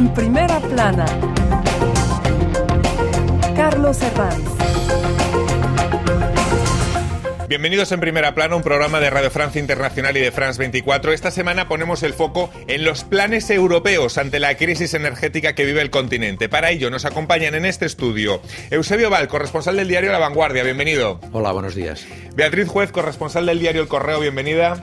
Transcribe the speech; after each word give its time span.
En 0.00 0.14
primera 0.14 0.58
plana, 0.60 1.04
Carlos 3.54 4.00
Herranz. 4.00 4.48
Bienvenidos 7.50 7.92
en 7.92 8.00
Primera 8.00 8.34
Plana, 8.34 8.56
un 8.56 8.62
programa 8.62 8.98
de 8.98 9.10
Radio 9.10 9.30
Francia 9.30 9.60
Internacional 9.60 10.16
y 10.16 10.20
de 10.20 10.32
France 10.32 10.58
24. 10.58 11.12
Esta 11.12 11.30
semana 11.30 11.68
ponemos 11.68 12.02
el 12.02 12.14
foco 12.14 12.48
en 12.66 12.82
los 12.82 13.04
planes 13.04 13.50
europeos 13.50 14.16
ante 14.16 14.40
la 14.40 14.56
crisis 14.56 14.94
energética 14.94 15.54
que 15.54 15.66
vive 15.66 15.82
el 15.82 15.90
continente. 15.90 16.48
Para 16.48 16.70
ello 16.70 16.88
nos 16.88 17.04
acompañan 17.04 17.54
en 17.54 17.66
este 17.66 17.84
estudio 17.84 18.40
Eusebio 18.70 19.10
Val, 19.10 19.28
corresponsal 19.28 19.76
del 19.76 19.88
diario 19.88 20.12
La 20.12 20.18
Vanguardia. 20.18 20.62
Bienvenido. 20.62 21.20
Hola, 21.32 21.52
buenos 21.52 21.74
días. 21.74 22.06
Beatriz 22.34 22.68
Juez, 22.68 22.90
corresponsal 22.90 23.44
del 23.44 23.60
diario 23.60 23.82
El 23.82 23.88
Correo. 23.88 24.18
Bienvenida. 24.18 24.82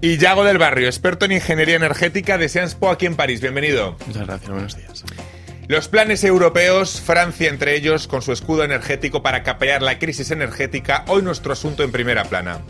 Y 0.00 0.18
Yago 0.18 0.44
del 0.44 0.58
Barrio, 0.58 0.86
experto 0.86 1.24
en 1.24 1.32
ingeniería 1.32 1.76
energética 1.76 2.38
de 2.38 2.48
Sciences 2.48 2.74
Po 2.74 2.90
aquí 2.90 3.06
en 3.06 3.16
París. 3.16 3.40
Bienvenido. 3.40 3.96
Muchas 4.06 4.26
gracias, 4.26 4.50
buenos 4.50 4.76
días. 4.76 5.04
Los 5.68 5.88
planes 5.88 6.22
europeos, 6.22 7.00
Francia 7.00 7.48
entre 7.48 7.74
ellos, 7.74 8.06
con 8.06 8.22
su 8.22 8.32
escudo 8.32 8.62
energético 8.62 9.22
para 9.22 9.42
capear 9.42 9.82
la 9.82 9.98
crisis 9.98 10.30
energética, 10.30 11.04
hoy 11.08 11.22
nuestro 11.22 11.52
asunto 11.52 11.82
en 11.82 11.90
primera 11.90 12.24
plana. 12.24 12.60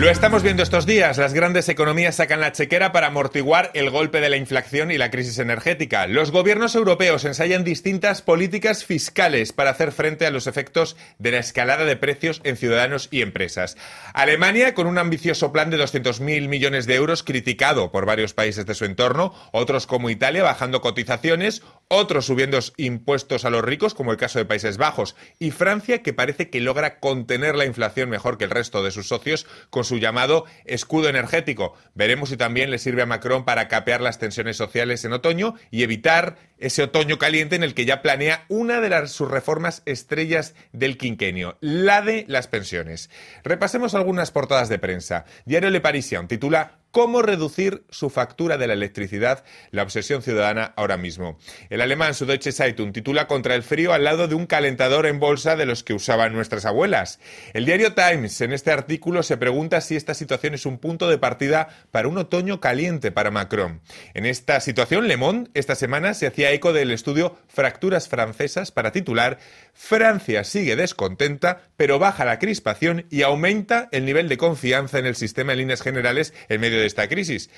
Lo 0.00 0.08
estamos 0.08 0.42
viendo 0.42 0.62
estos 0.62 0.86
días. 0.86 1.18
Las 1.18 1.34
grandes 1.34 1.68
economías 1.68 2.14
sacan 2.14 2.40
la 2.40 2.52
chequera 2.52 2.90
para 2.90 3.08
amortiguar 3.08 3.70
el 3.74 3.90
golpe 3.90 4.22
de 4.22 4.30
la 4.30 4.38
inflación 4.38 4.90
y 4.90 4.96
la 4.96 5.10
crisis 5.10 5.38
energética. 5.38 6.06
Los 6.06 6.30
gobiernos 6.30 6.74
europeos 6.74 7.26
ensayan 7.26 7.64
distintas 7.64 8.22
políticas 8.22 8.86
fiscales 8.86 9.52
para 9.52 9.68
hacer 9.68 9.92
frente 9.92 10.24
a 10.24 10.30
los 10.30 10.46
efectos 10.46 10.96
de 11.18 11.32
la 11.32 11.38
escalada 11.38 11.84
de 11.84 11.98
precios 11.98 12.40
en 12.44 12.56
ciudadanos 12.56 13.08
y 13.10 13.20
empresas. 13.20 13.76
Alemania, 14.14 14.72
con 14.72 14.86
un 14.86 14.96
ambicioso 14.96 15.52
plan 15.52 15.68
de 15.68 15.76
200.000 15.76 16.48
millones 16.48 16.86
de 16.86 16.94
euros, 16.94 17.22
criticado 17.22 17.92
por 17.92 18.06
varios 18.06 18.32
países 18.32 18.64
de 18.64 18.74
su 18.74 18.86
entorno, 18.86 19.34
otros 19.52 19.86
como 19.86 20.08
Italia 20.08 20.42
bajando 20.42 20.80
cotizaciones, 20.80 21.60
otros 21.88 22.24
subiendo 22.24 22.58
impuestos 22.78 23.44
a 23.44 23.50
los 23.50 23.62
ricos, 23.62 23.92
como 23.92 24.12
el 24.12 24.16
caso 24.16 24.38
de 24.38 24.46
Países 24.46 24.78
Bajos, 24.78 25.14
y 25.38 25.50
Francia, 25.50 26.02
que 26.02 26.14
parece 26.14 26.48
que 26.48 26.60
logra 26.60 27.00
contener 27.00 27.54
la 27.54 27.66
inflación 27.66 28.08
mejor 28.08 28.38
que 28.38 28.44
el 28.44 28.50
resto 28.50 28.82
de 28.82 28.92
sus 28.92 29.06
socios 29.08 29.46
su 29.90 29.98
llamado 29.98 30.44
escudo 30.64 31.08
energético. 31.08 31.74
Veremos 31.94 32.28
si 32.28 32.36
también 32.36 32.70
le 32.70 32.78
sirve 32.78 33.02
a 33.02 33.06
Macron 33.06 33.44
para 33.44 33.66
capear 33.66 34.00
las 34.00 34.20
tensiones 34.20 34.56
sociales 34.56 35.04
en 35.04 35.12
otoño 35.12 35.56
y 35.72 35.82
evitar 35.82 36.36
ese 36.58 36.84
otoño 36.84 37.18
caliente 37.18 37.56
en 37.56 37.64
el 37.64 37.74
que 37.74 37.86
ya 37.86 38.02
planea 38.02 38.44
una 38.48 38.80
de 38.80 38.88
las, 38.88 39.10
sus 39.10 39.28
reformas 39.28 39.82
estrellas 39.86 40.54
del 40.72 40.96
quinquenio, 40.96 41.58
la 41.60 42.02
de 42.02 42.24
las 42.28 42.46
pensiones. 42.46 43.10
Repasemos 43.42 43.96
algunas 43.96 44.30
portadas 44.30 44.68
de 44.68 44.78
prensa. 44.78 45.24
Diario 45.44 45.70
Le 45.70 45.80
Parisien 45.80 46.28
titula 46.28 46.79
cómo 46.90 47.22
reducir 47.22 47.84
su 47.90 48.10
factura 48.10 48.58
de 48.58 48.66
la 48.66 48.72
electricidad, 48.72 49.44
la 49.70 49.82
obsesión 49.82 50.22
ciudadana 50.22 50.72
ahora 50.76 50.96
mismo. 50.96 51.38
El 51.68 51.80
alemán 51.80 52.14
Süddeutsche 52.14 52.52
Zeitung 52.52 52.92
titula 52.92 53.26
Contra 53.26 53.54
el 53.54 53.62
frío 53.62 53.92
al 53.92 54.04
lado 54.04 54.28
de 54.28 54.34
un 54.34 54.46
calentador 54.46 55.06
en 55.06 55.20
bolsa 55.20 55.56
de 55.56 55.66
los 55.66 55.84
que 55.84 55.94
usaban 55.94 56.32
nuestras 56.32 56.64
abuelas. 56.64 57.20
El 57.52 57.64
diario 57.64 57.94
Times 57.94 58.40
en 58.40 58.52
este 58.52 58.72
artículo 58.72 59.22
se 59.22 59.36
pregunta 59.36 59.80
si 59.80 59.96
esta 59.96 60.14
situación 60.14 60.54
es 60.54 60.66
un 60.66 60.78
punto 60.78 61.08
de 61.08 61.18
partida 61.18 61.68
para 61.90 62.08
un 62.08 62.18
otoño 62.18 62.60
caliente 62.60 63.12
para 63.12 63.30
Macron. 63.30 63.80
En 64.14 64.26
esta 64.26 64.60
situación, 64.60 65.08
Le 65.08 65.16
Monde 65.16 65.50
esta 65.54 65.74
semana 65.74 66.14
se 66.14 66.26
hacía 66.26 66.52
eco 66.52 66.72
del 66.72 66.90
estudio 66.90 67.36
Fracturas 67.48 68.08
francesas 68.08 68.72
para 68.72 68.92
titular 68.92 69.38
Francia 69.72 70.44
sigue 70.44 70.76
descontenta, 70.76 71.62
pero 71.76 71.98
baja 71.98 72.24
la 72.24 72.38
crispación 72.38 73.06
y 73.10 73.22
aumenta 73.22 73.88
el 73.92 74.04
nivel 74.04 74.28
de 74.28 74.36
confianza 74.36 74.98
en 74.98 75.06
el 75.06 75.16
sistema 75.16 75.52
en 75.52 75.58
líneas 75.58 75.82
generales 75.82 76.34
en 76.48 76.60
medio 76.60 76.79
de 76.80 76.86
esta 76.86 77.08
crisis. 77.08 77.50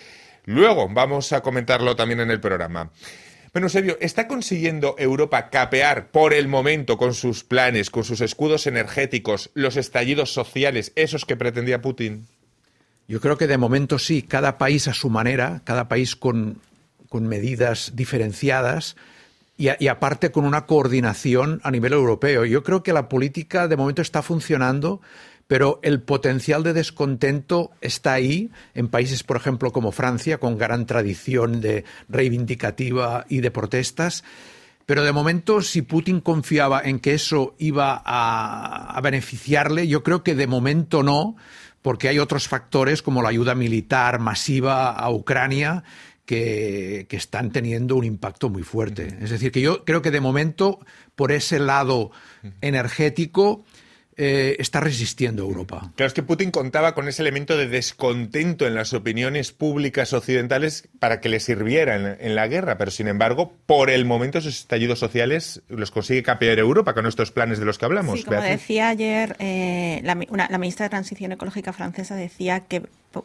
Luego 0.45 0.89
vamos 0.89 1.33
a 1.33 1.41
comentarlo 1.41 1.97
también 1.97 2.21
en 2.21 2.31
el 2.31 2.41
programa. 2.41 2.91
Bueno, 3.53 3.67
Eusebio, 3.67 3.99
¿está 4.01 4.29
consiguiendo 4.29 4.95
Europa 4.99 5.51
capear 5.51 6.11
por 6.11 6.33
el 6.33 6.49
momento 6.49 6.97
con 6.97 7.13
sus 7.13 7.45
planes, 7.45 7.91
con 7.91 8.03
sus 8.03 8.23
escudos 8.23 8.67
energéticos, 8.67 9.51
los 9.53 9.77
estallidos 9.77 10.33
sociales, 10.33 10.93
esos 10.97 11.27
que 11.27 11.37
pretendía 11.37 11.83
Putin? 11.83 12.27
Yo 13.09 13.21
creo 13.21 13.37
que 13.37 13.47
de 13.47 13.59
momento 13.59 13.99
sí, 13.99 14.23
cada 14.23 14.57
país 14.57 14.89
a 14.89 14.95
su 14.95 15.11
manera, 15.11 15.61
cada 15.65 15.87
país 15.87 16.17
con, 16.17 16.61
medidas 17.13 17.93
diferenciadas 17.95 18.97
y, 19.59 19.69
aparte 19.87 20.33
con 20.33 20.47
una 20.47 20.65
coordinación 20.65 21.61
a 21.63 21.71
nivel 21.71 21.93
europeo. 21.93 22.47
Yo 22.47 22.63
creo 22.63 22.83
que 22.83 22.95
la 22.95 23.11
política 23.11 23.69
de 23.69 23.77
momento 23.77 24.01
está 24.01 24.23
funcionando, 24.23 25.03
pero 25.53 25.81
el 25.83 26.01
potencial 26.01 26.63
de 26.63 26.73
descontento 26.73 27.73
está 27.83 28.15
ahí 28.15 28.51
en 28.75 28.89
países, 28.89 29.23
por 29.23 29.37
ejemplo, 29.37 29.71
como 29.71 29.93
Francia, 29.93 30.39
con 30.39 30.57
gran 30.57 30.87
tradición 30.87 31.61
de 31.61 31.85
reivindicativa 32.09 33.27
y 33.29 33.43
de 33.43 33.51
protestas. 33.51 34.25
Pero 34.87 35.05
de 35.05 35.13
momento, 35.13 35.61
si 35.61 35.83
Putin 35.83 36.23
confiaba 36.23 36.81
en 36.83 37.01
que 37.01 37.13
eso 37.13 37.55
iba 37.59 38.01
a, 38.03 38.97
a 38.97 39.01
beneficiarle, 39.03 39.89
yo 39.89 40.03
creo 40.03 40.23
que 40.23 40.35
de 40.35 40.47
momento 40.47 41.03
no, 41.03 41.37
porque 41.83 42.09
hay 42.09 42.19
otros 42.19 42.49
factores 42.49 43.03
como 43.03 43.21
la 43.21 43.29
ayuda 43.29 43.55
militar 43.55 44.21
masiva 44.21 44.91
a 44.91 45.11
Ucrania 45.11 45.85
que, 46.25 47.05
que, 47.11 47.17
están 47.17 47.51
teniendo 47.51 47.97
un 47.97 48.05
impacto 48.05 48.49
muy 48.49 48.63
fuerte. 48.63 49.19
Es 49.21 49.29
decir, 49.29 49.53
que 49.53 49.61
yo 49.61 49.85
creo 49.85 50.01
que 50.01 50.11
de 50.11 50.21
momento, 50.23 50.81
por 51.15 51.31
ese 51.31 51.59
lado 51.59 52.11
energético, 52.63 53.67
eh, 54.17 54.57
está 54.59 54.81
resistiendo 54.81 55.43
Europa. 55.43 55.91
Claro, 55.97 56.09
es 56.09 56.13
que 56.13 56.23
Putin 56.23 56.51
contaba 56.51 56.95
con 56.95 57.09
ese 57.09 57.23
elemento 57.23 57.57
de 57.57 57.67
descontento 57.67 58.67
en 58.67 58.75
las 58.75 58.93
opiniones 58.93 59.53
públicas 59.53 60.13
occidentales 60.13 60.89
para 60.99 61.21
que 61.21 61.31
le 61.31 61.41
sirviera 61.41 61.97
en, 61.97 62.19
en, 62.21 62.35
la 62.35 62.47
guerra, 62.47 62.77
pero 62.77 62.91
sin 62.91 63.09
embargo, 63.09 63.55
por 63.65 63.89
el 63.89 64.05
momento 64.05 64.39
esos 64.39 64.59
estallidos 64.59 64.99
sociales 64.99 65.63
los 65.69 65.91
consigue 65.91 66.23
capear 66.23 66.59
Europa 66.59 66.93
con 66.93 67.07
estos 67.07 67.31
planes 67.31 67.59
de 67.59 67.65
los 67.65 67.79
que 67.79 67.87
hablamos. 67.87 68.19
Sí, 68.19 68.25
como 68.25 68.39
Beatriz. 68.39 68.61
decía 68.61 68.89
ayer, 68.91 69.35
eh, 69.39 70.01
la, 70.05 70.19
una, 70.29 70.47
la 70.51 70.59
ministra 70.59 70.85
de 70.85 70.91
Transición 70.91 71.33
Ecológica 71.33 71.73
francesa 71.73 72.15
decía 72.15 72.61
que 72.61 72.83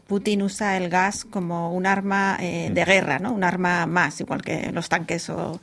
Putin 0.07 0.41
usa 0.41 0.77
el 0.77 0.89
gas 0.89 1.25
como 1.25 1.73
un 1.73 1.85
arma 1.85 2.37
eh, 2.39 2.69
de 2.71 2.85
guerra, 2.85 3.19
¿no? 3.19 3.33
Un 3.33 3.43
arma 3.43 3.85
más, 3.85 4.19
igual 4.21 4.41
que 4.41 4.71
los 4.71 4.87
tanques. 4.87 5.29
O... 5.29 5.59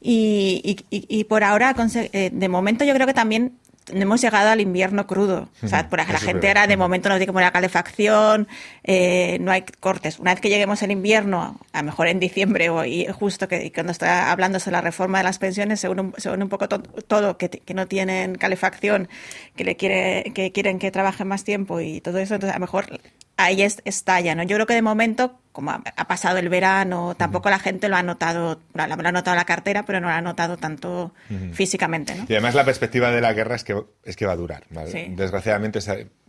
Y, 0.00 0.84
y, 0.90 1.06
y 1.18 1.24
por 1.24 1.44
ahora, 1.44 1.74
de 1.74 2.48
momento, 2.48 2.84
yo 2.84 2.94
creo 2.94 3.06
que 3.06 3.14
también 3.14 3.58
hemos 3.92 4.20
llegado 4.20 4.50
al 4.50 4.60
invierno 4.60 5.06
crudo. 5.06 5.48
O 5.62 5.68
sea, 5.68 5.88
por 5.88 5.98
la 5.98 6.04
gente 6.04 6.48
era 6.48 6.66
de 6.66 6.76
momento 6.76 7.08
no 7.08 7.16
tiene 7.16 7.26
que 7.26 7.32
poner 7.32 7.46
la 7.46 7.52
calefacción, 7.52 8.48
eh, 8.82 9.38
no 9.40 9.52
hay 9.52 9.64
cortes. 9.80 10.18
Una 10.18 10.32
vez 10.32 10.40
que 10.40 10.48
lleguemos 10.48 10.82
al 10.82 10.90
invierno, 10.90 11.58
a 11.72 11.78
lo 11.78 11.84
mejor 11.84 12.08
en 12.08 12.20
diciembre 12.20 12.70
o 12.70 12.84
y 12.84 13.06
justo 13.06 13.48
que 13.48 13.72
cuando 13.72 13.92
está 13.92 14.30
hablando 14.30 14.58
sobre 14.60 14.72
la 14.72 14.80
reforma 14.80 15.18
de 15.18 15.24
las 15.24 15.38
pensiones, 15.38 15.80
según 15.80 16.00
un, 16.00 16.14
según 16.16 16.42
un 16.42 16.48
poco 16.48 16.68
to, 16.68 16.80
todo, 16.80 17.36
que, 17.38 17.48
que, 17.48 17.74
no 17.74 17.86
tienen 17.86 18.36
calefacción, 18.36 19.08
que 19.56 19.64
le 19.64 19.76
quiere, 19.76 20.32
que 20.34 20.52
quieren 20.52 20.78
que 20.78 20.90
trabajen 20.90 21.28
más 21.28 21.44
tiempo 21.44 21.80
y 21.80 22.00
todo 22.00 22.18
eso, 22.18 22.34
entonces 22.34 22.54
a 22.54 22.58
lo 22.58 22.62
mejor 22.62 23.00
ahí 23.36 23.62
es, 23.62 23.82
estalla, 23.84 24.34
¿no? 24.34 24.42
Yo 24.42 24.56
creo 24.56 24.66
que 24.66 24.74
de 24.74 24.82
momento, 24.82 25.38
como 25.52 25.70
ha, 25.70 25.82
ha 25.96 26.06
pasado 26.06 26.38
el 26.38 26.48
verano, 26.48 27.14
tampoco 27.16 27.48
uh 27.48 27.52
-huh. 27.52 27.56
la 27.56 27.58
gente 27.58 27.88
lo 27.88 27.96
ha 27.96 28.02
notado, 28.02 28.60
lo 28.74 28.82
ha 28.82 29.12
notado 29.12 29.36
la 29.36 29.44
cartera, 29.44 29.84
pero 29.84 30.00
no 30.00 30.08
lo 30.08 30.14
ha 30.14 30.20
notado 30.20 30.56
tanto 30.56 31.12
uh 31.30 31.34
-huh. 31.34 31.52
físicamente, 31.52 32.14
¿no? 32.14 32.26
Y 32.28 32.32
además 32.32 32.54
la 32.54 32.64
perspectiva 32.64 33.10
de 33.10 33.20
la 33.20 33.32
guerra 33.32 33.56
es 33.56 33.64
que, 33.64 33.82
es 34.04 34.16
que 34.16 34.26
va 34.26 34.32
a 34.32 34.36
durar, 34.36 34.64
¿vale? 34.70 34.90
sí. 34.90 35.06
Desgraciadamente 35.10 35.80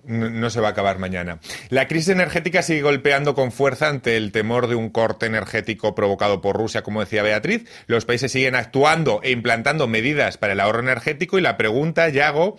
no 0.08 0.50
se 0.50 0.62
va 0.62 0.68
a 0.70 0.72
acabar 0.72 1.00
mañana. 1.00 1.40
La 1.70 1.88
crisis 1.88 2.10
energética 2.10 2.62
sigue 2.62 2.82
golpeando 2.82 3.34
con 3.34 3.52
fuerza 3.52 3.90
ante 3.90 4.18
el 4.18 4.32
temor 4.32 4.68
de 4.68 4.76
un 4.76 4.90
corte 4.90 5.26
energético 5.26 5.96
provocado 5.96 6.42
por 6.42 6.56
Rusia, 6.56 6.84
como 6.84 7.00
decía 7.00 7.24
Beatriz. 7.24 7.66
Los 7.88 8.06
países 8.06 8.32
siguen 8.32 8.56
actuando 8.56 9.20
e 9.24 9.32
implantando 9.32 9.88
medidas 9.88 10.38
para 10.38 10.54
el 10.54 10.60
ahorro 10.60 10.82
energético 10.82 11.40
y 11.40 11.42
la 11.42 11.58
pregunta, 11.58 12.08
Yago, 12.10 12.58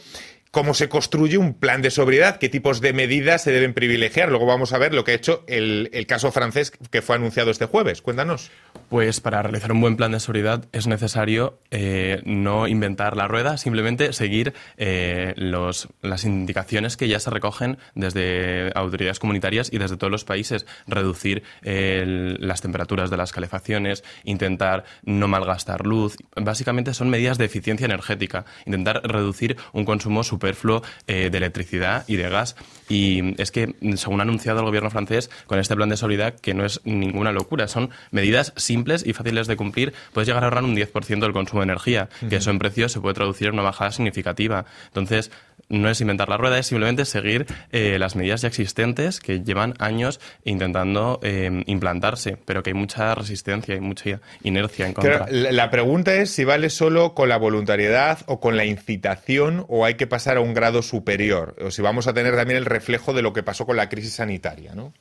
cómo 0.50 0.74
se 0.74 0.88
construye 0.88 1.38
un 1.38 1.54
plan 1.54 1.82
de 1.82 1.90
sobriedad, 1.90 2.38
qué 2.38 2.48
tipos 2.48 2.80
de 2.80 2.92
medidas 2.92 3.42
se 3.42 3.52
deben 3.52 3.74
privilegiar. 3.74 4.30
Luego 4.30 4.46
vamos 4.46 4.72
a 4.72 4.78
ver 4.78 4.94
lo 4.94 5.04
que 5.04 5.12
ha 5.12 5.14
hecho 5.14 5.44
el, 5.46 5.90
el, 5.92 6.06
caso 6.06 6.32
francés 6.32 6.72
que 6.90 7.02
fue 7.02 7.16
anunciado 7.16 7.50
este 7.50 7.66
jueves. 7.66 8.02
Cuéntanos. 8.02 8.50
Pues 8.88 9.20
para 9.20 9.42
realizar 9.42 9.72
un 9.72 9.80
buen 9.80 9.96
plan 9.96 10.12
de 10.12 10.20
sobriedad 10.20 10.64
es 10.72 10.86
necesario 10.86 11.58
eh, 11.70 12.22
no 12.24 12.68
inventar 12.68 13.16
la 13.16 13.28
rueda, 13.28 13.56
simplemente 13.56 14.12
seguir 14.12 14.54
eh, 14.76 15.34
los, 15.36 15.88
las 16.02 16.24
indicaciones 16.24 16.96
que 16.96 17.08
ya 17.08 17.18
se 17.18 17.30
recogen 17.30 17.78
desde 17.94 18.70
autoridades 18.74 19.18
comunitarias 19.18 19.72
y 19.72 19.78
desde 19.78 19.96
todos 19.96 20.10
los 20.10 20.24
países. 20.24 20.66
Reducir 20.86 21.42
eh, 21.62 22.36
las 22.38 22.60
temperaturas 22.60 23.10
de 23.10 23.16
las 23.16 23.32
calefacciones, 23.32 24.04
intentar 24.24 24.84
no 25.02 25.28
malgastar 25.28 25.84
luz. 25.84 26.16
Básicamente 26.36 26.94
son 26.94 27.10
medidas 27.10 27.38
de 27.38 27.46
eficiencia 27.46 27.86
energética, 27.86 28.44
intentar 28.66 29.02
reducir 29.04 29.56
un 29.72 29.84
consumo 29.84 30.22
superfluo 30.36 30.82
de 31.06 31.26
electricidad 31.26 32.04
y 32.06 32.16
de 32.16 32.28
gas. 32.28 32.56
Y 32.88 33.40
es 33.40 33.50
que, 33.50 33.74
según 33.96 34.20
ha 34.20 34.22
anunciado 34.22 34.60
el 34.60 34.66
gobierno 34.66 34.90
francés, 34.90 35.30
con 35.46 35.58
este 35.58 35.74
plan 35.74 35.88
de 35.88 35.96
solidaridad, 35.96 36.38
que 36.38 36.54
no 36.54 36.64
es 36.64 36.80
ninguna 36.84 37.32
locura, 37.32 37.68
son 37.68 37.90
medidas 38.10 38.52
simples 38.56 39.04
y 39.06 39.12
fáciles 39.12 39.46
de 39.46 39.56
cumplir, 39.56 39.92
puedes 40.12 40.28
llegar 40.28 40.44
a 40.44 40.46
ahorrar 40.46 40.64
un 40.64 40.76
10% 40.76 41.20
del 41.20 41.32
consumo 41.32 41.62
de 41.62 41.64
energía, 41.64 42.08
que 42.28 42.36
eso 42.36 42.50
en 42.50 42.58
precio 42.58 42.88
se 42.88 43.00
puede 43.00 43.14
traducir 43.14 43.48
en 43.48 43.54
una 43.54 43.62
bajada 43.62 43.92
significativa. 43.92 44.66
Entonces, 44.86 45.30
no 45.68 45.88
es 45.88 46.00
inventar 46.00 46.28
la 46.28 46.36
rueda, 46.36 46.58
es 46.58 46.66
simplemente 46.66 47.04
seguir 47.04 47.46
eh, 47.72 47.98
las 47.98 48.14
medidas 48.14 48.42
ya 48.42 48.48
existentes 48.48 49.20
que 49.20 49.42
llevan 49.42 49.74
años 49.78 50.20
intentando 50.44 51.18
eh, 51.22 51.64
implantarse, 51.66 52.36
pero 52.44 52.62
que 52.62 52.70
hay 52.70 52.74
mucha 52.74 53.14
resistencia 53.14 53.74
y 53.74 53.80
mucha 53.80 54.20
inercia 54.42 54.86
en 54.86 54.92
contra. 54.92 55.26
la 55.30 55.70
pregunta 55.70 56.14
es 56.14 56.30
si 56.30 56.44
vale 56.44 56.70
solo 56.70 57.14
con 57.14 57.28
la 57.28 57.36
voluntariedad 57.36 58.20
o 58.26 58.38
con 58.38 58.56
la 58.56 58.64
incitación 58.64 59.64
o 59.68 59.84
hay 59.84 59.94
que 59.94 60.06
pasar 60.06 60.25
a 60.34 60.40
un 60.40 60.54
grado 60.54 60.82
superior, 60.82 61.54
o 61.60 61.70
si 61.70 61.82
vamos 61.82 62.06
a 62.06 62.14
tener 62.14 62.34
también 62.34 62.58
el 62.58 62.64
reflejo 62.64 63.12
de 63.12 63.22
lo 63.22 63.32
que 63.32 63.42
pasó 63.42 63.66
con 63.66 63.76
la 63.76 63.88
crisis 63.88 64.14
sanitaria, 64.14 64.74
¿no? 64.74 64.92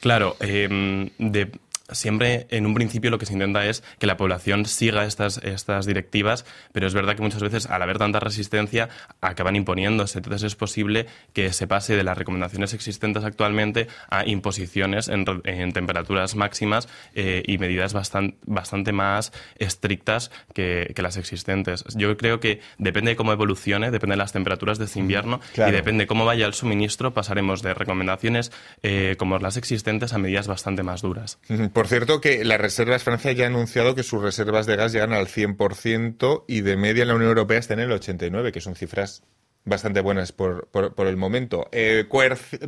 Claro, 0.00 0.36
eh, 0.40 1.10
de, 1.18 1.52
siempre 1.90 2.46
en 2.50 2.66
un 2.66 2.74
principio 2.74 3.10
lo 3.10 3.18
que 3.18 3.26
se 3.26 3.32
intenta 3.32 3.66
es 3.66 3.82
que 3.98 4.06
la 4.06 4.16
población 4.16 4.66
siga 4.66 5.04
estas, 5.04 5.38
estas 5.38 5.86
directivas, 5.86 6.44
pero 6.72 6.86
es 6.86 6.94
verdad 6.94 7.16
que 7.16 7.22
muchas 7.22 7.42
veces 7.42 7.66
al 7.66 7.82
haber 7.82 7.98
tanta 7.98 8.20
resistencia 8.20 8.88
acaban 9.20 9.56
imponiéndose. 9.56 10.18
Entonces 10.18 10.42
es 10.44 10.54
posible 10.56 11.06
que 11.32 11.52
se 11.52 11.66
pase 11.66 11.96
de 11.96 12.04
las 12.04 12.16
recomendaciones 12.16 12.74
existentes 12.74 13.24
actualmente 13.24 13.88
a 14.08 14.26
imposiciones 14.26 15.08
en, 15.08 15.24
temperaturas 15.72 16.36
máximas 16.36 16.88
eh, 17.14 17.42
y 17.46 17.58
medidas 17.58 17.92
bastante, 17.92 18.36
bastante 18.46 18.92
más 18.92 19.32
estrictas 19.58 20.30
que, 20.52 20.92
las 21.04 21.18
existentes. 21.18 21.84
Yo 21.96 22.16
creo 22.16 22.40
que 22.40 22.60
depende 22.78 23.10
de 23.10 23.16
cómo 23.16 23.30
evolucione, 23.30 23.90
depende 23.90 24.14
de 24.14 24.16
las 24.16 24.32
temperaturas 24.32 24.78
de 24.78 24.86
este 24.86 25.00
invierno 25.00 25.38
y 25.54 25.70
depende 25.70 26.04
de 26.04 26.06
cómo 26.06 26.24
vaya 26.24 26.46
el 26.46 26.54
suministro, 26.54 27.12
pasaremos 27.12 27.60
de 27.60 27.74
recomendaciones 27.74 28.52
eh, 28.82 29.16
como 29.18 29.38
las 29.38 29.58
existentes 29.58 30.14
a 30.14 30.18
medidas 30.18 30.46
bastante 30.46 30.82
más 30.82 31.02
duras. 31.02 31.38
Por 31.74 31.88
cierto, 31.88 32.20
que 32.20 32.44
las 32.44 32.60
reservas, 32.60 33.02
Francia 33.02 33.32
ya 33.32 33.44
ha 33.44 33.48
anunciado 33.48 33.96
que 33.96 34.04
sus 34.04 34.22
reservas 34.22 34.64
de 34.64 34.76
gas 34.76 34.92
llegan 34.92 35.12
al 35.12 35.26
100% 35.26 36.44
y 36.46 36.60
de 36.60 36.76
media 36.76 37.02
en 37.02 37.08
la 37.08 37.16
Unión 37.16 37.30
Europea 37.30 37.58
están 37.58 37.80
en 37.80 37.90
el 37.90 38.00
89%, 38.00 38.52
que 38.52 38.60
son 38.60 38.76
cifras 38.76 39.24
bastante 39.64 40.00
buenas 40.00 40.30
por, 40.30 40.68
por, 40.68 41.06
el 41.08 41.16
momento. 41.16 41.68
Eh, 41.72 42.06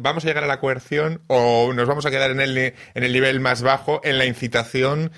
¿Vamos 0.01 0.25
a 0.25 0.29
llegar 0.29 0.43
a 0.43 0.49
la 0.49 0.59
coerción 0.59 1.21
o 1.29 1.73
nos 1.73 1.87
vamos 1.87 2.05
a 2.05 2.11
quedar 2.11 2.33
en 2.33 2.41
el, 2.41 2.59
en 2.59 2.75
el 2.95 3.13
nivel 3.13 3.39
más 3.39 3.63
bajo, 3.63 4.01
en 4.03 4.19
la 4.19 4.27
incitación? 4.27 5.13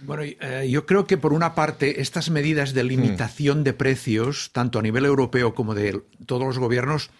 Bueno, 0.00 0.22
eh, 0.22 0.68
yo 0.70 0.86
creo 0.86 1.06
que 1.06 1.18
por 1.18 1.34
una 1.34 1.54
parte 1.54 2.00
estas 2.00 2.30
medidas 2.30 2.72
de 2.72 2.84
limitación 2.84 3.62
de 3.62 3.74
precios, 3.74 4.52
tanto 4.52 4.78
a 4.78 4.82
nivel 4.82 5.04
europeo 5.04 5.54
como 5.54 5.74
de 5.74 6.00
todos 6.24 6.44
los 6.44 6.58
gobiernos, 6.58 7.10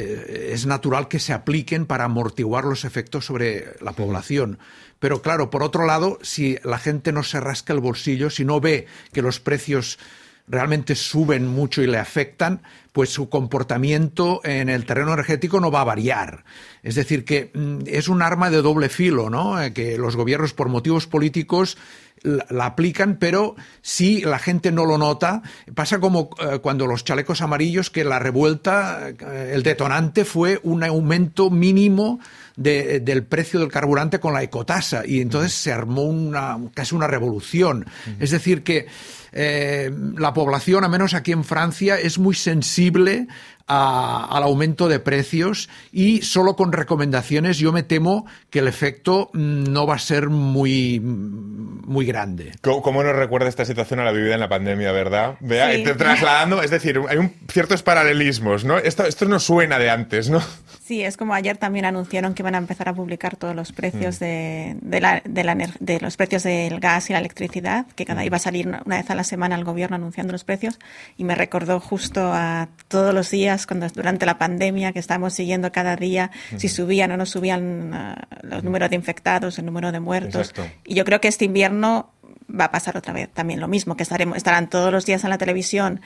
eh, 0.00 0.50
es 0.52 0.64
natural 0.64 1.08
que 1.08 1.18
se 1.18 1.32
apliquen 1.32 1.84
para 1.84 2.04
amortiguar 2.04 2.64
los 2.64 2.84
efectos 2.84 3.24
sobre 3.26 3.74
la 3.80 3.92
población. 3.92 4.60
Pero 5.00 5.22
claro, 5.22 5.50
por 5.50 5.64
otro 5.64 5.86
lado, 5.86 6.20
si 6.22 6.56
la 6.62 6.78
gente 6.78 7.10
no 7.10 7.24
se 7.24 7.40
rasca 7.40 7.72
el 7.72 7.80
bolsillo, 7.80 8.30
si 8.30 8.44
no 8.44 8.60
ve 8.60 8.86
que 9.12 9.22
los 9.22 9.40
precios 9.40 9.98
realmente 10.46 10.94
suben 10.94 11.48
mucho 11.48 11.82
y 11.82 11.88
le 11.88 11.98
afectan, 11.98 12.62
pues 12.98 13.10
su 13.10 13.28
comportamiento 13.28 14.40
en 14.42 14.68
el 14.68 14.84
terreno 14.84 15.12
energético 15.12 15.60
no 15.60 15.70
va 15.70 15.82
a 15.82 15.84
variar. 15.84 16.42
Es 16.82 16.96
decir, 16.96 17.24
que 17.24 17.52
mm, 17.54 17.82
es 17.86 18.08
un 18.08 18.22
arma 18.22 18.50
de 18.50 18.60
doble 18.60 18.88
filo, 18.88 19.30
¿no? 19.30 19.62
Eh, 19.62 19.72
que 19.72 19.96
los 19.96 20.16
gobiernos, 20.16 20.52
por 20.52 20.68
motivos 20.68 21.06
políticos, 21.06 21.78
la, 22.22 22.66
aplican, 22.66 23.18
pero 23.20 23.54
si 23.82 24.22
la 24.22 24.40
gente 24.40 24.72
no 24.72 24.84
lo 24.84 24.98
nota, 24.98 25.42
pasa 25.76 26.00
como 26.00 26.30
eh, 26.40 26.58
cuando 26.58 26.88
los 26.88 27.04
chalecos 27.04 27.40
amarillos, 27.40 27.88
que 27.88 28.02
la 28.02 28.18
revuelta, 28.18 29.10
eh, 29.10 29.52
el 29.54 29.62
detonante 29.62 30.24
fue 30.24 30.58
un 30.64 30.82
aumento 30.82 31.50
mínimo 31.50 32.18
del 32.56 33.22
precio 33.22 33.60
del 33.60 33.70
carburante 33.70 34.18
con 34.18 34.34
la 34.34 34.42
ecotasa 34.42 35.06
y 35.06 35.20
entonces 35.20 35.52
se 35.52 35.70
armó 35.70 36.02
una, 36.02 36.58
casi 36.74 36.96
una 36.96 37.06
revolución. 37.06 37.86
Es 38.18 38.32
decir, 38.32 38.64
que 38.64 38.88
eh, 39.32 39.90
la 40.16 40.32
población, 40.32 40.84
a 40.84 40.88
menos 40.88 41.14
aquí 41.14 41.32
en 41.32 41.44
Francia, 41.44 41.98
es 42.00 42.18
muy 42.18 42.34
sensible 42.34 42.87
Bible. 42.90 43.26
Al 43.68 44.42
aumento 44.42 44.88
de 44.88 44.98
precios 44.98 45.68
y 45.92 46.22
solo 46.22 46.56
con 46.56 46.72
recomendaciones 46.72 47.58
yo 47.58 47.72
me 47.72 47.82
temo 47.82 48.26
que 48.50 48.60
el 48.60 48.68
efecto 48.68 49.30
mm, 49.34 49.64
no 49.64 49.86
va 49.86 49.96
a 49.96 49.98
ser 49.98 50.30
muy, 50.30 51.00
muy 51.00 52.06
grande. 52.06 52.52
¿Cómo, 52.62 53.02
nos 53.02 53.14
recuerda 53.14 53.48
esta 53.48 53.64
situación 53.64 54.00
a 54.00 54.04
la 54.04 54.12
vivida 54.12 54.34
en 54.34 54.40
la 54.40 54.48
pandemia, 54.48 54.92
verdad? 54.92 55.36
Vea, 55.40 55.70
trasladando, 55.96 56.62
es 56.62 56.70
decir, 56.70 57.00
hay 57.08 57.18
un, 57.18 57.32
ciertos 57.50 57.82
paralelismos, 57.82 58.64
¿no? 58.64 58.78
Esto, 58.78 59.04
esto 59.04 59.26
no 59.26 59.38
suena 59.38 59.78
de 59.78 59.90
antes, 59.90 60.30
¿no? 60.30 60.42
Sí, 60.84 61.02
es 61.02 61.18
como 61.18 61.34
ayer 61.34 61.58
también 61.58 61.84
anunciaron 61.84 62.32
que 62.32 62.42
van 62.42 62.54
a 62.54 62.58
empezar 62.58 62.88
a 62.88 62.94
publicar 62.94 63.36
todos 63.36 63.54
los 63.54 63.72
precios 63.72 64.16
mm. 64.16 64.24
de, 64.24 64.76
de, 64.80 65.00
la, 65.00 65.22
de, 65.24 66.00
los 66.00 66.16
precios 66.16 66.44
del 66.44 66.80
gas 66.80 67.10
y 67.10 67.12
la 67.12 67.18
electricidad, 67.18 67.86
que 67.94 68.06
cada 68.06 68.22
mm. 68.22 68.24
iba 68.24 68.36
a 68.36 68.40
salir 68.40 68.66
una, 68.66 68.82
vez 68.86 69.10
a 69.10 69.14
la 69.14 69.24
semana 69.24 69.54
el 69.56 69.64
gobierno 69.64 69.96
anunciando 69.96 70.32
los 70.32 70.44
precios, 70.44 70.78
y 71.18 71.24
me 71.24 71.34
recordó 71.34 71.80
justo 71.80 72.32
a 72.32 72.68
todos 72.88 73.12
los 73.12 73.30
días 73.30 73.57
cuando 73.66 73.88
durante 73.88 74.26
la 74.26 74.38
pandemia 74.38 74.92
que 74.92 74.98
estábamos 74.98 75.34
siguiendo 75.34 75.72
cada 75.72 75.96
día 75.96 76.30
si 76.56 76.68
subían 76.68 77.10
o 77.12 77.16
no 77.16 77.26
subían 77.26 77.92
ah, 77.94 78.28
los 78.42 78.62
números 78.64 78.90
de 78.90 78.96
infectados, 78.96 79.58
el 79.58 79.66
número 79.66 79.92
de 79.92 80.00
muertos. 80.00 80.52
Y 80.84 80.94
yo 80.94 81.04
creo 81.04 81.20
que 81.20 81.28
este 81.28 81.44
invierno 81.44 82.12
va 82.48 82.64
a 82.64 82.70
pasar 82.70 82.96
otra 82.96 83.12
vez 83.12 83.28
también 83.28 83.60
lo 83.60 83.68
mismo, 83.68 83.96
que 83.96 84.02
estaremos 84.02 84.36
estarán 84.36 84.70
todos 84.70 84.92
los 84.92 85.04
días 85.06 85.24
en 85.24 85.30
la 85.30 85.38
televisión 85.38 86.00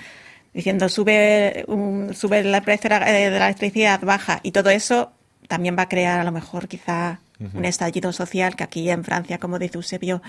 diciendo 0.52 0.88
sube, 0.88 1.64
sube 2.14 2.40
el 2.40 2.62
precio 2.62 2.90
de 2.90 3.31
la 3.31 3.46
electricidad, 3.46 4.00
baja, 4.02 4.40
y 4.43 4.52
todo 4.52 4.70
eso 4.70 5.12
también 5.49 5.76
va 5.76 5.82
a 5.82 5.88
crear 5.88 6.20
a 6.20 6.25
lo 6.25 6.32
mejor 6.32 6.69
quizá 6.69 7.20
un 7.54 7.64
estallido 7.64 8.12
social 8.12 8.54
que 8.54 8.62
aquí 8.62 8.88
en 8.88 9.02
Francia, 9.02 9.38
como 9.38 9.58
dice 9.58 9.76
Eusebio, 9.76 10.22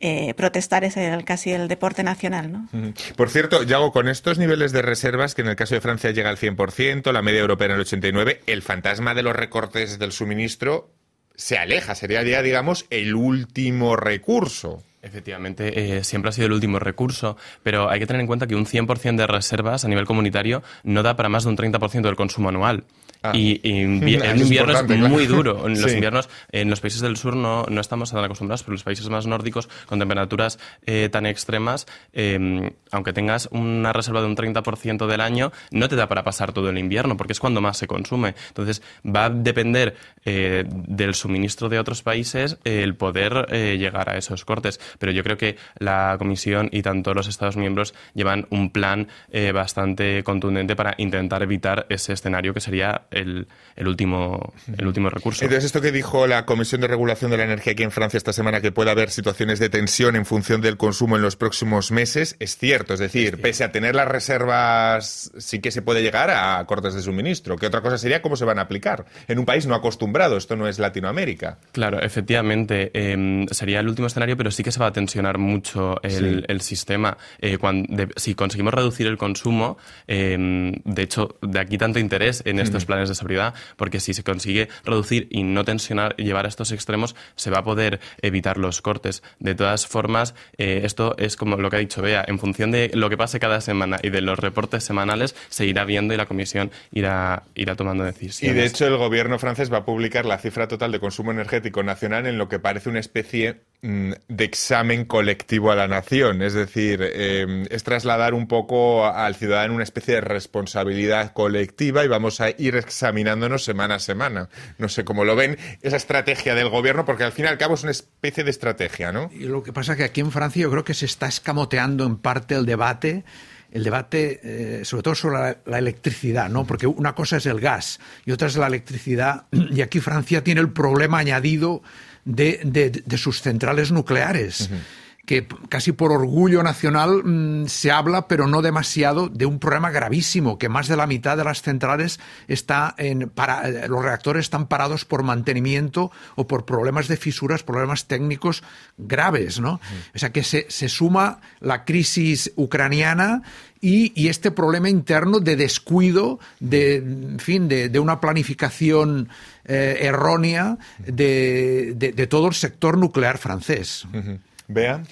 eh, 0.00 0.34
protestar 0.34 0.84
es 0.84 0.96
el, 0.96 1.24
casi 1.24 1.52
el 1.52 1.68
deporte 1.68 2.02
nacional. 2.02 2.52
¿no? 2.52 2.68
Por 3.16 3.30
cierto, 3.30 3.62
Yago, 3.62 3.92
con 3.92 4.08
estos 4.08 4.38
niveles 4.38 4.72
de 4.72 4.82
reservas, 4.82 5.34
que 5.34 5.42
en 5.42 5.48
el 5.48 5.56
caso 5.56 5.74
de 5.74 5.80
Francia 5.80 6.10
llega 6.10 6.30
al 6.30 6.38
100%, 6.38 7.12
la 7.12 7.22
media 7.22 7.40
europea 7.40 7.66
en 7.66 7.74
el 7.74 7.84
89%, 7.84 8.38
el 8.46 8.62
fantasma 8.62 9.14
de 9.14 9.22
los 9.22 9.34
recortes 9.34 9.98
del 9.98 10.12
suministro 10.12 10.92
se 11.38 11.56
aleja, 11.56 11.94
sería 11.94 12.22
ya, 12.24 12.42
digamos, 12.42 12.86
el 12.90 13.14
último 13.14 13.94
recurso. 13.94 14.82
Efectivamente, 15.00 15.98
eh, 15.98 16.04
siempre 16.04 16.30
ha 16.30 16.32
sido 16.32 16.46
el 16.46 16.52
último 16.52 16.80
recurso, 16.80 17.36
pero 17.62 17.88
hay 17.88 18.00
que 18.00 18.06
tener 18.06 18.20
en 18.20 18.26
cuenta 18.26 18.48
que 18.48 18.56
un 18.56 18.66
100% 18.66 19.16
de 19.16 19.26
reservas 19.28 19.84
a 19.84 19.88
nivel 19.88 20.06
comunitario 20.06 20.62
no 20.82 21.04
da 21.04 21.14
para 21.14 21.28
más 21.28 21.44
de 21.44 21.50
un 21.50 21.56
30% 21.56 22.02
del 22.02 22.16
consumo 22.16 22.48
anual. 22.48 22.84
Ah. 23.22 23.32
Y, 23.34 23.60
en 23.68 24.02
invierno 24.38 24.72
es 24.72 24.88
muy 24.88 25.26
duro. 25.26 25.66
En 25.66 25.80
los 25.80 25.92
inviernos, 25.92 26.28
en 26.50 26.70
los 26.70 26.80
países 26.80 27.00
del 27.00 27.16
sur 27.16 27.36
no, 27.36 27.64
no, 27.68 27.80
estamos 27.80 28.10
tan 28.10 28.24
acostumbrados, 28.24 28.62
pero 28.62 28.72
en 28.72 28.74
los 28.74 28.82
países 28.82 29.08
más 29.08 29.26
nórdicos, 29.26 29.68
con 29.86 29.98
temperaturas 29.98 30.58
eh, 30.86 31.08
tan 31.10 31.26
extremas, 31.26 31.86
em, 32.12 32.70
aunque 32.90 33.12
tengas 33.12 33.48
una 33.52 33.92
reserva 33.92 34.20
de 34.20 34.26
un 34.26 34.36
30% 34.36 35.06
del 35.06 35.20
año, 35.20 35.52
no 35.70 35.88
te 35.88 35.96
da 35.96 36.08
para 36.08 36.24
pasar 36.24 36.52
todo 36.52 36.70
el 36.70 36.78
invierno, 36.78 37.16
porque 37.16 37.32
es 37.32 37.40
cuando 37.40 37.60
más 37.60 37.76
se 37.76 37.86
consume. 37.86 38.34
Entonces, 38.48 38.82
va 39.04 39.26
a 39.26 39.30
depender 39.30 39.96
eh, 40.24 40.64
del 40.68 41.14
suministro 41.14 41.68
de 41.68 41.78
otros 41.78 42.02
países 42.02 42.58
el 42.64 42.96
poder 42.96 43.46
llegar 43.78 44.10
a 44.10 44.16
esos 44.16 44.44
cortes 44.44 44.80
pero 44.98 45.12
yo 45.12 45.22
creo 45.22 45.36
que 45.36 45.56
la 45.78 46.16
Comisión 46.18 46.68
y 46.72 46.82
tanto 46.82 47.14
los 47.14 47.28
Estados 47.28 47.56
miembros 47.56 47.94
llevan 48.14 48.46
un 48.50 48.70
plan 48.70 49.08
eh, 49.30 49.52
bastante 49.52 50.22
contundente 50.22 50.76
para 50.76 50.94
intentar 50.98 51.42
evitar 51.42 51.86
ese 51.88 52.12
escenario 52.12 52.54
que 52.54 52.60
sería 52.60 53.02
el, 53.10 53.48
el, 53.76 53.88
último, 53.88 54.52
el 54.76 54.86
último 54.86 55.10
recurso. 55.10 55.44
Entonces, 55.44 55.66
esto 55.66 55.80
que 55.80 55.92
dijo 55.92 56.26
la 56.26 56.44
Comisión 56.44 56.80
de 56.80 56.88
Regulación 56.88 57.30
de 57.30 57.36
la 57.36 57.44
Energía 57.44 57.72
aquí 57.72 57.82
en 57.82 57.90
Francia 57.90 58.18
esta 58.18 58.32
semana, 58.32 58.60
que 58.60 58.72
puede 58.72 58.90
haber 58.90 59.10
situaciones 59.10 59.58
de 59.58 59.68
tensión 59.68 60.16
en 60.16 60.24
función 60.24 60.60
del 60.60 60.76
consumo 60.76 61.16
en 61.16 61.22
los 61.22 61.36
próximos 61.36 61.90
meses, 61.90 62.36
es 62.38 62.56
cierto. 62.56 62.94
Es 62.94 63.00
decir, 63.00 63.40
pese 63.40 63.64
a 63.64 63.72
tener 63.72 63.94
las 63.94 64.08
reservas, 64.08 65.30
sí 65.38 65.60
que 65.60 65.70
se 65.70 65.82
puede 65.82 66.02
llegar 66.02 66.30
a 66.30 66.64
cortes 66.66 66.94
de 66.94 67.02
suministro. 67.02 67.56
Que 67.56 67.66
otra 67.66 67.80
cosa 67.80 67.98
sería 67.98 68.22
cómo 68.22 68.36
se 68.36 68.44
van 68.44 68.58
a 68.58 68.62
aplicar 68.62 69.06
en 69.26 69.38
un 69.38 69.44
país 69.44 69.66
no 69.66 69.74
acostumbrado. 69.74 70.36
Esto 70.36 70.56
no 70.56 70.68
es 70.68 70.78
Latinoamérica. 70.78 71.58
Claro, 71.72 72.00
efectivamente. 72.00 72.90
Em, 72.94 73.46
sería 73.48 73.80
el 73.80 73.88
último 73.88 74.06
escenario, 74.06 74.36
pero 74.36 74.50
sí 74.50 74.62
que 74.62 74.72
se 74.72 74.77
va 74.80 74.86
a 74.86 74.92
tensionar 74.92 75.38
mucho 75.38 76.00
el, 76.02 76.60
sistema. 76.60 77.16
Eh, 77.38 77.58
cuando, 77.58 78.06
si 78.16 78.34
conseguimos 78.34 78.74
reducir 78.74 79.06
el 79.06 79.16
consumo, 79.16 79.78
em, 80.06 80.72
de 80.84 81.02
hecho, 81.02 81.36
de 81.42 81.60
aquí 81.60 81.78
tanto 81.78 81.98
interés 81.98 82.42
en 82.44 82.58
estos 82.58 82.84
planes 82.84 83.08
de 83.08 83.14
seguridad, 83.14 83.54
porque 83.76 84.00
si 84.00 84.14
se 84.14 84.24
consigue 84.24 84.68
reducir 84.84 85.28
y 85.30 85.42
no 85.42 85.64
tensionar 85.64 86.14
y 86.18 86.24
llevar 86.24 86.46
a 86.46 86.48
estos 86.48 86.72
extremos, 86.72 87.14
se 87.36 87.50
va 87.50 87.58
a 87.58 87.64
poder 87.64 88.00
evitar 88.22 88.58
los 88.58 88.82
cortes. 88.82 89.22
De 89.38 89.54
todas 89.54 89.86
formas, 89.86 90.34
eh, 90.56 90.82
esto 90.84 91.14
es 91.18 91.36
como 91.36 91.56
lo 91.56 91.70
que 91.70 91.76
ha 91.76 91.80
dicho 91.80 92.02
Bea, 92.02 92.24
en 92.26 92.38
función 92.38 92.70
de 92.70 92.90
lo 92.94 93.10
que 93.10 93.16
pase 93.16 93.40
cada 93.40 93.60
semana 93.60 93.98
y 94.02 94.10
de 94.10 94.20
los 94.20 94.38
reportes 94.38 94.84
semanales, 94.84 95.34
se 95.48 95.66
irá 95.66 95.84
viendo 95.84 96.14
y 96.14 96.16
la 96.16 96.26
Comisión 96.26 96.70
irá, 96.92 97.44
irá 97.54 97.74
tomando 97.76 98.04
decisiones. 98.04 98.56
Y 98.56 98.60
de 98.60 98.66
hecho, 98.66 98.86
el 98.86 98.96
gobierno 98.96 99.38
francés 99.38 99.72
va 99.72 99.78
a 99.78 99.84
publicar 99.84 100.26
la 100.26 100.38
cifra 100.38 100.68
total 100.68 100.92
de 100.92 101.00
consumo 101.00 101.32
energético 101.32 101.82
nacional 101.82 102.26
en 102.26 102.38
lo 102.38 102.48
que 102.48 102.58
parece 102.58 102.88
una 102.88 103.00
especie 103.00 103.60
de 103.80 104.44
examen 104.44 105.04
colectivo 105.04 105.70
a 105.70 105.76
la 105.76 105.86
nación, 105.86 106.42
es 106.42 106.52
decir, 106.52 107.00
eh, 107.00 107.64
es 107.70 107.84
trasladar 107.84 108.34
un 108.34 108.48
poco 108.48 109.06
al 109.06 109.36
ciudadano 109.36 109.74
una 109.74 109.84
especie 109.84 110.14
de 110.14 110.20
responsabilidad 110.20 111.32
colectiva 111.32 112.04
y 112.04 112.08
vamos 112.08 112.40
a 112.40 112.50
ir 112.50 112.74
examinándonos 112.74 113.62
semana 113.62 113.96
a 113.96 113.98
semana. 114.00 114.48
No 114.78 114.88
sé 114.88 115.04
cómo 115.04 115.24
lo 115.24 115.36
ven 115.36 115.58
esa 115.80 115.96
estrategia 115.96 116.56
del 116.56 116.70
gobierno, 116.70 117.04
porque 117.04 117.22
al 117.22 117.30
fin 117.30 117.44
y 117.44 117.48
al 117.48 117.58
cabo 117.58 117.74
es 117.74 117.84
una 117.84 117.92
especie 117.92 118.42
de 118.42 118.50
estrategia, 118.50 119.12
¿no? 119.12 119.30
Y 119.32 119.44
lo 119.44 119.62
que 119.62 119.72
pasa 119.72 119.92
es 119.92 119.98
que 119.98 120.04
aquí 120.04 120.20
en 120.20 120.32
Francia 120.32 120.62
yo 120.62 120.70
creo 120.72 120.84
que 120.84 120.94
se 120.94 121.06
está 121.06 121.28
escamoteando 121.28 122.04
en 122.04 122.16
parte 122.16 122.56
el 122.56 122.66
debate 122.66 123.24
el 123.70 123.84
debate, 123.84 124.40
eh, 124.42 124.84
sobre 124.86 125.02
todo 125.02 125.14
sobre 125.14 125.38
la, 125.38 125.58
la, 125.66 125.78
electricidad, 125.78 126.48
¿no? 126.48 126.64
Porque 126.64 126.86
una 126.86 127.14
cosa 127.14 127.36
es 127.36 127.44
el 127.44 127.60
gas 127.60 128.00
y 128.24 128.32
otra 128.32 128.48
es 128.48 128.56
la 128.56 128.66
electricidad. 128.66 129.46
Y 129.70 129.82
aquí 129.82 130.00
Francia 130.00 130.42
tiene 130.42 130.62
el 130.62 130.72
problema 130.72 131.18
añadido 131.18 131.82
de, 132.24 132.60
de, 132.64 132.90
de 132.90 133.18
sus 133.18 133.42
centrales 133.42 133.92
nucleares. 133.92 134.62
Uh 134.70 134.74
-huh 134.74 134.80
que 135.28 135.46
casi 135.68 135.92
por 135.92 136.10
orgullo 136.10 136.62
nacional 136.62 137.22
mmm, 137.22 137.66
se 137.66 137.90
habla, 137.90 138.26
pero 138.28 138.46
no 138.46 138.62
demasiado, 138.62 139.28
de 139.28 139.44
un 139.44 139.58
problema 139.58 139.90
gravísimo, 139.90 140.56
que 140.58 140.70
más 140.70 140.88
de 140.88 140.96
la 140.96 141.06
mitad 141.06 141.36
de 141.36 141.44
las 141.44 141.60
centrales 141.60 142.18
está 142.48 142.94
en, 142.96 143.28
para, 143.28 143.68
eh, 143.68 143.88
los 143.88 144.02
reactores 144.02 144.46
están 144.46 144.68
parados 144.68 145.04
por 145.04 145.22
mantenimiento 145.22 146.10
o 146.34 146.46
por 146.46 146.64
problemas 146.64 147.08
de 147.08 147.18
fisuras, 147.18 147.62
problemas 147.62 148.06
técnicos 148.06 148.62
graves, 148.96 149.60
¿no? 149.60 149.74
Mm. 149.74 150.16
O 150.16 150.18
sea 150.18 150.32
que 150.32 150.42
se, 150.42 150.64
se, 150.70 150.88
suma 150.88 151.42
la 151.60 151.84
crisis 151.84 152.50
ucraniana 152.56 153.42
y, 153.82 154.18
y, 154.20 154.28
este 154.28 154.50
problema 154.50 154.88
interno 154.88 155.40
de 155.40 155.56
descuido, 155.56 156.40
de, 156.58 156.96
en 156.96 157.38
fin, 157.38 157.68
de, 157.68 157.90
de 157.90 157.98
una 158.00 158.18
planificación 158.18 159.28
eh, 159.68 159.98
errónea 160.00 160.78
de, 161.06 161.92
de, 161.94 162.26
todo 162.26 162.48
el 162.48 162.54
sector 162.54 162.96
nuclear 162.98 163.38
francés. 163.38 164.06
Uh 164.12 164.16
-huh. 164.16 164.38
Vean. 164.66 165.06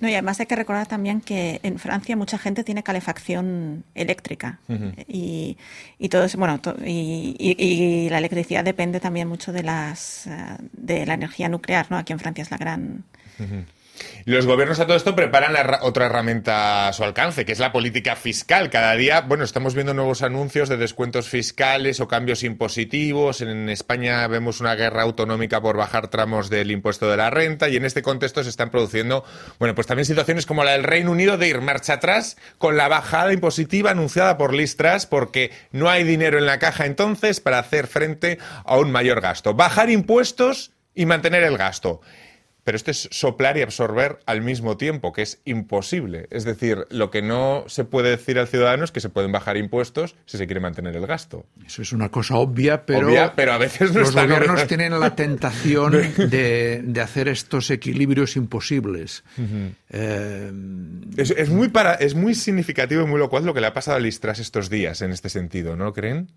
No, 0.00 0.08
y 0.08 0.12
además 0.12 0.38
hay 0.40 0.46
que 0.46 0.54
recordar 0.56 0.86
también 0.86 1.20
que 1.20 1.60
en 1.62 1.78
Francia 1.78 2.16
mucha 2.16 2.38
gente 2.38 2.62
tiene 2.62 2.82
calefacción 2.82 3.84
eléctrica 3.94 4.60
uh 4.68 4.72
-huh. 4.74 5.04
y, 5.08 5.56
y, 5.98 6.08
todo 6.08 6.24
eso, 6.24 6.38
bueno, 6.38 6.60
to, 6.60 6.76
y, 6.84 7.34
y, 7.38 7.56
y, 7.58 8.08
la 8.08 8.18
electricidad 8.18 8.64
depende 8.64 9.00
también 9.00 9.26
mucho 9.28 9.52
de 9.52 9.62
las 9.62 10.26
uh, 10.26 10.62
de 10.72 11.04
la 11.04 11.14
energía 11.14 11.48
nuclear, 11.48 11.86
¿no? 11.90 11.96
Aquí 11.98 12.12
en 12.12 12.20
Francia 12.20 12.42
es 12.42 12.50
la 12.50 12.58
gran 12.58 13.04
uh 13.40 13.42
-huh. 13.42 13.64
Los 14.24 14.46
gobiernos 14.46 14.78
a 14.80 14.86
todo 14.86 14.96
esto 14.96 15.16
preparan 15.16 15.52
la, 15.52 15.80
otra 15.82 16.06
herramienta 16.06 16.88
a 16.88 16.92
su 16.92 17.02
alcance, 17.02 17.44
que 17.44 17.52
es 17.52 17.58
la 17.58 17.72
política 17.72 18.14
fiscal. 18.14 18.68
Cada 18.70 18.94
día, 18.94 19.22
bueno, 19.22 19.44
estamos 19.44 19.74
viendo 19.74 19.94
nuevos 19.94 20.22
anuncios 20.22 20.68
de 20.68 20.76
descuentos 20.76 21.28
fiscales 21.28 22.00
o 22.00 22.08
cambios 22.08 22.42
impositivos. 22.42 23.40
En 23.40 23.68
España 23.68 24.26
vemos 24.26 24.60
una 24.60 24.74
guerra 24.74 25.02
autonómica 25.02 25.60
por 25.60 25.76
bajar 25.76 26.08
tramos 26.08 26.50
del 26.50 26.70
impuesto 26.70 27.10
de 27.10 27.16
la 27.16 27.30
renta 27.30 27.68
y 27.68 27.76
en 27.76 27.84
este 27.84 28.02
contexto 28.02 28.42
se 28.42 28.50
están 28.50 28.70
produciendo, 28.70 29.24
bueno, 29.58 29.74
pues 29.74 29.86
también 29.86 30.04
situaciones 30.04 30.46
como 30.46 30.64
la 30.64 30.72
del 30.72 30.84
Reino 30.84 31.10
Unido 31.10 31.38
de 31.38 31.48
ir 31.48 31.60
marcha 31.60 31.94
atrás 31.94 32.36
con 32.58 32.76
la 32.76 32.88
bajada 32.88 33.32
impositiva 33.32 33.92
anunciada 33.92 34.36
por 34.36 34.54
Liz 34.54 34.76
Truss 34.76 35.06
porque 35.06 35.50
no 35.72 35.88
hay 35.88 36.04
dinero 36.04 36.38
en 36.38 36.46
la 36.46 36.58
caja 36.58 36.86
entonces 36.86 37.40
para 37.40 37.58
hacer 37.58 37.86
frente 37.86 38.38
a 38.64 38.76
un 38.76 38.90
mayor 38.90 39.20
gasto. 39.20 39.54
Bajar 39.54 39.90
impuestos 39.90 40.72
y 40.94 41.06
mantener 41.06 41.44
el 41.44 41.56
gasto 41.56 42.00
pero 42.68 42.76
esto 42.76 42.90
es 42.90 43.08
soplar 43.10 43.56
y 43.56 43.62
absorber 43.62 44.18
al 44.26 44.42
mismo 44.42 44.76
tiempo, 44.76 45.14
que 45.14 45.22
es 45.22 45.40
imposible. 45.46 46.26
Es 46.30 46.44
decir, 46.44 46.86
lo 46.90 47.10
que 47.10 47.22
no 47.22 47.64
se 47.66 47.86
puede 47.86 48.10
decir 48.10 48.38
al 48.38 48.46
ciudadano 48.46 48.84
es 48.84 48.92
que 48.92 49.00
se 49.00 49.08
pueden 49.08 49.32
bajar 49.32 49.56
impuestos 49.56 50.16
si 50.26 50.36
se 50.36 50.44
quiere 50.44 50.60
mantener 50.60 50.94
el 50.94 51.06
gasto. 51.06 51.46
Eso 51.64 51.80
es 51.80 51.94
una 51.94 52.10
cosa 52.10 52.36
obvia, 52.36 52.84
pero, 52.84 53.08
obvia, 53.08 53.32
pero 53.34 53.54
a 53.54 53.56
veces 53.56 53.94
no 53.94 54.00
los 54.00 54.14
gobiernos 54.14 54.66
tienen 54.66 55.00
la 55.00 55.16
tentación 55.16 55.92
de, 56.18 56.82
de, 56.84 57.00
hacer 57.00 57.28
estos 57.28 57.70
equilibrios 57.70 58.36
imposibles. 58.36 59.24
Uh 59.38 59.40
-huh. 59.40 59.74
eh... 59.88 60.52
es, 61.16 61.30
es, 61.30 61.48
muy 61.48 61.68
para, 61.68 61.94
es 61.94 62.14
muy 62.14 62.34
significativo 62.34 63.00
y 63.00 63.06
muy 63.06 63.18
locuaz 63.18 63.44
lo 63.44 63.54
que 63.54 63.62
le 63.62 63.68
ha 63.68 63.72
pasado 63.72 63.96
a 63.96 64.00
Listras 64.00 64.40
estos 64.40 64.68
días 64.68 65.00
en 65.00 65.12
este 65.12 65.30
sentido, 65.30 65.74
¿no 65.74 65.94
creen? 65.94 66.28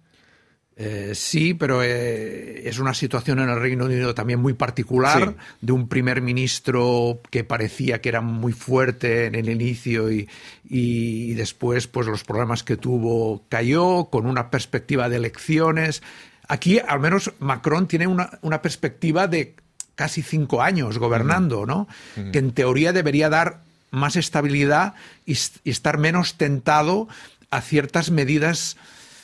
Eh, 0.84 1.12
sí, 1.14 1.54
pero 1.54 1.84
eh, 1.84 2.68
es 2.68 2.80
una 2.80 2.96
situación 2.96 3.38
en 3.38 3.50
el 3.50 3.60
Reino 3.60 3.86
Unido 3.86 4.16
también 4.16 4.42
muy 4.42 4.54
particular, 4.54 5.36
sí. 5.38 5.46
de 5.62 5.74
un 5.74 5.88
primer 5.88 6.22
ministro 6.24 7.22
que 7.30 7.44
parecía 7.44 8.02
que 8.02 8.10
era 8.10 8.22
muy 8.22 8.52
fuerte 8.52 9.28
en 9.28 9.36
el 9.36 9.48
inicio 9.48 10.12
y, 10.12 10.28
y, 10.68 11.36
después 11.36 11.86
pues 11.86 12.08
los 12.08 12.24
problemas 12.24 12.64
que 12.64 12.78
tuvo 12.78 13.44
cayó, 13.48 14.06
con 14.06 14.26
una 14.26 14.50
perspectiva 14.50 15.08
de 15.08 15.18
elecciones. 15.18 16.02
Aquí 16.48 16.80
al 16.80 17.00
menos 17.00 17.32
Macron 17.38 17.88
tiene 17.88 18.08
una, 18.08 18.40
una 18.42 18.64
perspectiva 18.64 19.28
de 19.28 19.54
casi 19.94 20.24
cinco 20.24 20.64
años 20.64 20.98
gobernando, 20.98 21.68
¿no? 21.68 21.88
Uh 22.18 22.22
-huh. 22.22 22.32
Que 22.32 22.40
en 22.40 22.54
teoría 22.54 22.92
debería 22.92 23.30
dar 23.30 23.62
más 23.92 24.16
estabilidad 24.16 24.96
y, 25.28 25.38
y 25.64 25.70
estar 25.70 26.00
menos 26.00 26.38
tentado 26.38 27.08
a 27.52 27.62
ciertas 27.62 28.10
medidas 28.10 28.78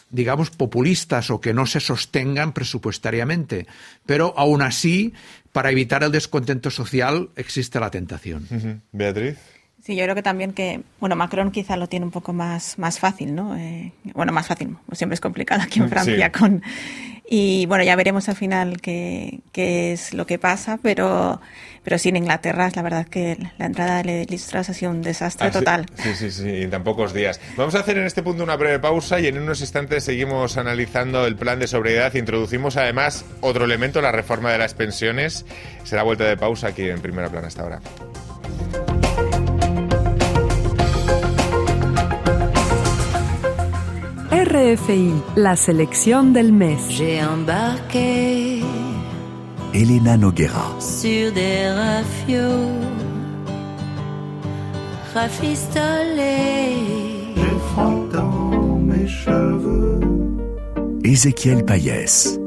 digamos, 0.10 0.50
populistas 0.50 1.30
o 1.30 1.42
que 1.42 1.54
no 1.54 1.66
se 1.66 1.80
sostengan 1.80 2.54
presupuestariamente. 2.54 3.68
Pero 4.06 4.34
aún 4.38 4.62
así, 4.62 5.14
para 5.52 5.72
evitar 5.72 6.04
el 6.04 6.12
descontento 6.12 6.72
social, 6.72 7.30
existe 7.36 7.80
la 7.80 7.92
tentación. 7.92 8.48
Beatriz. 8.92 9.38
Sí, 9.88 9.96
yo 9.96 10.04
creo 10.04 10.16
que 10.16 10.22
también 10.22 10.52
que, 10.52 10.82
bueno, 11.00 11.16
Macron 11.16 11.50
quizá 11.50 11.78
lo 11.78 11.88
tiene 11.88 12.06
un 12.06 12.12
poco 12.12 12.34
más, 12.34 12.78
más 12.78 13.00
fácil, 13.00 13.34
¿no? 13.34 13.56
Eh, 13.56 13.94
bueno, 14.14 14.34
más 14.34 14.46
fácil, 14.46 14.76
siempre 14.92 15.14
es 15.14 15.22
complicado 15.22 15.62
aquí 15.62 15.80
en 15.80 15.88
Francia 15.88 16.26
sí. 16.26 16.38
con... 16.38 16.62
Y 17.30 17.66
bueno, 17.68 17.86
ya 17.86 17.96
veremos 17.96 18.28
al 18.28 18.36
final 18.36 18.82
qué, 18.82 19.40
qué 19.54 19.94
es 19.94 20.14
lo 20.14 20.26
que 20.26 20.40
pasa, 20.40 20.78
pero, 20.82 21.40
pero 21.86 21.98
sí, 21.98 22.10
en 22.10 22.18
Inglaterra 22.18 22.70
la 22.76 22.82
verdad 22.82 23.08
que 23.08 23.38
la 23.58 23.66
entrada 23.66 24.04
de 24.04 24.26
Liz 24.26 24.48
Truss 24.48 24.70
ha 24.70 24.74
sido 24.74 24.92
un 24.92 25.02
desastre 25.02 25.48
ah, 25.48 25.52
total. 25.52 25.86
Sí, 25.96 26.16
sí, 26.16 26.32
sí, 26.32 26.64
en 26.64 26.70
tan 26.70 26.84
pocos 26.84 27.14
días. 27.14 27.40
Vamos 27.56 27.76
a 27.76 27.80
hacer 27.80 27.98
en 27.98 28.06
este 28.06 28.24
punto 28.24 28.44
una 28.44 28.58
breve 28.58 28.80
pausa 28.80 29.22
y 29.22 29.28
en 29.28 29.38
unos 29.38 29.62
instantes 29.62 30.04
seguimos 30.04 30.58
analizando 30.58 31.26
el 31.26 31.38
plan 31.38 31.60
de 31.60 31.68
sobriedad. 31.68 32.14
Introducimos 32.14 32.76
además 32.76 33.24
otro 33.40 33.64
elemento, 33.64 34.02
la 34.02 34.12
reforma 34.12 34.52
de 34.52 34.58
las 34.58 34.74
pensiones. 34.74 35.46
Será 35.86 36.04
vuelta 36.04 36.26
de 36.26 36.36
pausa 36.36 36.68
aquí 36.68 36.90
en 36.90 37.00
Primera 37.00 37.30
Plana 37.30 37.48
hasta 37.48 37.62
ahora. 37.62 37.82
RFI, 44.50 45.12
la 45.36 45.58
selección 45.58 46.32
del 46.32 46.54
mes. 46.54 46.78
J'ai 46.90 47.22
embarqué 47.22 48.62
Elena 49.74 50.16
Noguera 50.16 50.74
sur 50.80 51.34
des 51.34 51.70
rafios 51.70 52.72
rafistolés. 55.14 56.78
J'ai 57.36 57.60
froid 57.72 58.08
dans 58.14 58.80
mes 58.80 59.08
cheveux. 59.08 60.00
Ézéchiel 61.04 61.66
Payès. 61.66 62.40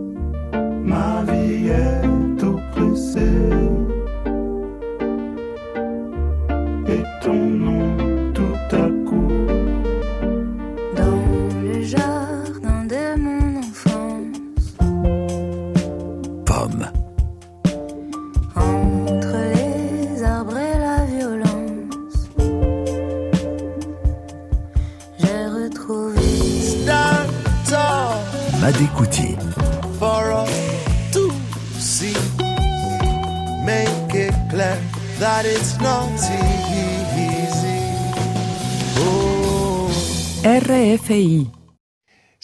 Ma 0.83 1.23
vie 1.29 1.69
est 1.69 2.20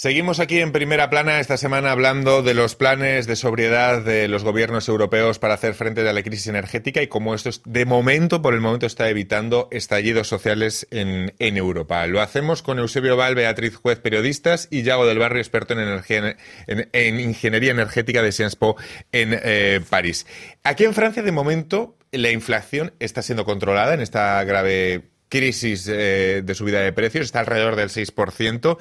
Seguimos 0.06 0.38
aquí 0.38 0.60
en 0.60 0.70
primera 0.70 1.10
plana 1.10 1.40
esta 1.40 1.56
semana 1.56 1.90
hablando 1.90 2.44
de 2.44 2.54
los 2.54 2.76
planes 2.76 3.26
de 3.26 3.34
sobriedad 3.34 4.02
de 4.02 4.28
los 4.28 4.44
gobiernos 4.44 4.88
europeos 4.88 5.40
para 5.40 5.54
hacer 5.54 5.74
frente 5.74 6.08
a 6.08 6.12
la 6.12 6.22
crisis 6.22 6.46
energética 6.46 7.02
y 7.02 7.08
cómo 7.08 7.34
esto 7.34 7.48
es, 7.48 7.60
de 7.64 7.86
momento, 7.86 8.40
por 8.40 8.54
el 8.54 8.60
momento, 8.60 8.86
está 8.86 9.10
evitando 9.10 9.66
estallidos 9.72 10.28
sociales 10.28 10.86
en, 10.92 11.32
Europa. 11.40 12.06
Lo 12.06 12.20
hacemos 12.20 12.62
con 12.62 12.78
Eusebio 12.78 13.16
Val, 13.16 13.34
Beatriz 13.34 13.74
Juez, 13.74 13.98
periodistas, 13.98 14.68
y 14.70 14.84
Yago 14.84 15.06
del 15.06 15.18
Barrio, 15.18 15.40
experto 15.40 15.74
en, 15.74 15.80
energía, 15.80 16.36
en, 16.68 16.88
en 16.92 17.18
ingeniería 17.18 17.72
energética 17.72 18.22
de 18.22 18.30
Sciences 18.30 18.54
Po 18.54 18.76
en 19.10 19.36
eh, 19.42 19.80
París. 19.90 20.24
Aquí 20.62 20.84
en 20.84 20.94
Francia, 20.94 21.24
de 21.24 21.32
momento, 21.32 21.96
la 22.12 22.30
inflación 22.30 22.92
está 23.00 23.22
siendo 23.22 23.44
controlada 23.44 23.94
en 23.94 24.02
esta 24.02 24.44
grave 24.44 25.02
crisis 25.28 25.88
eh, 25.88 26.42
de 26.44 26.54
subida 26.54 26.80
de 26.80 26.92
precios, 26.92 27.24
está 27.26 27.40
alrededor 27.40 27.74
del 27.74 27.88
6%. 27.88 28.78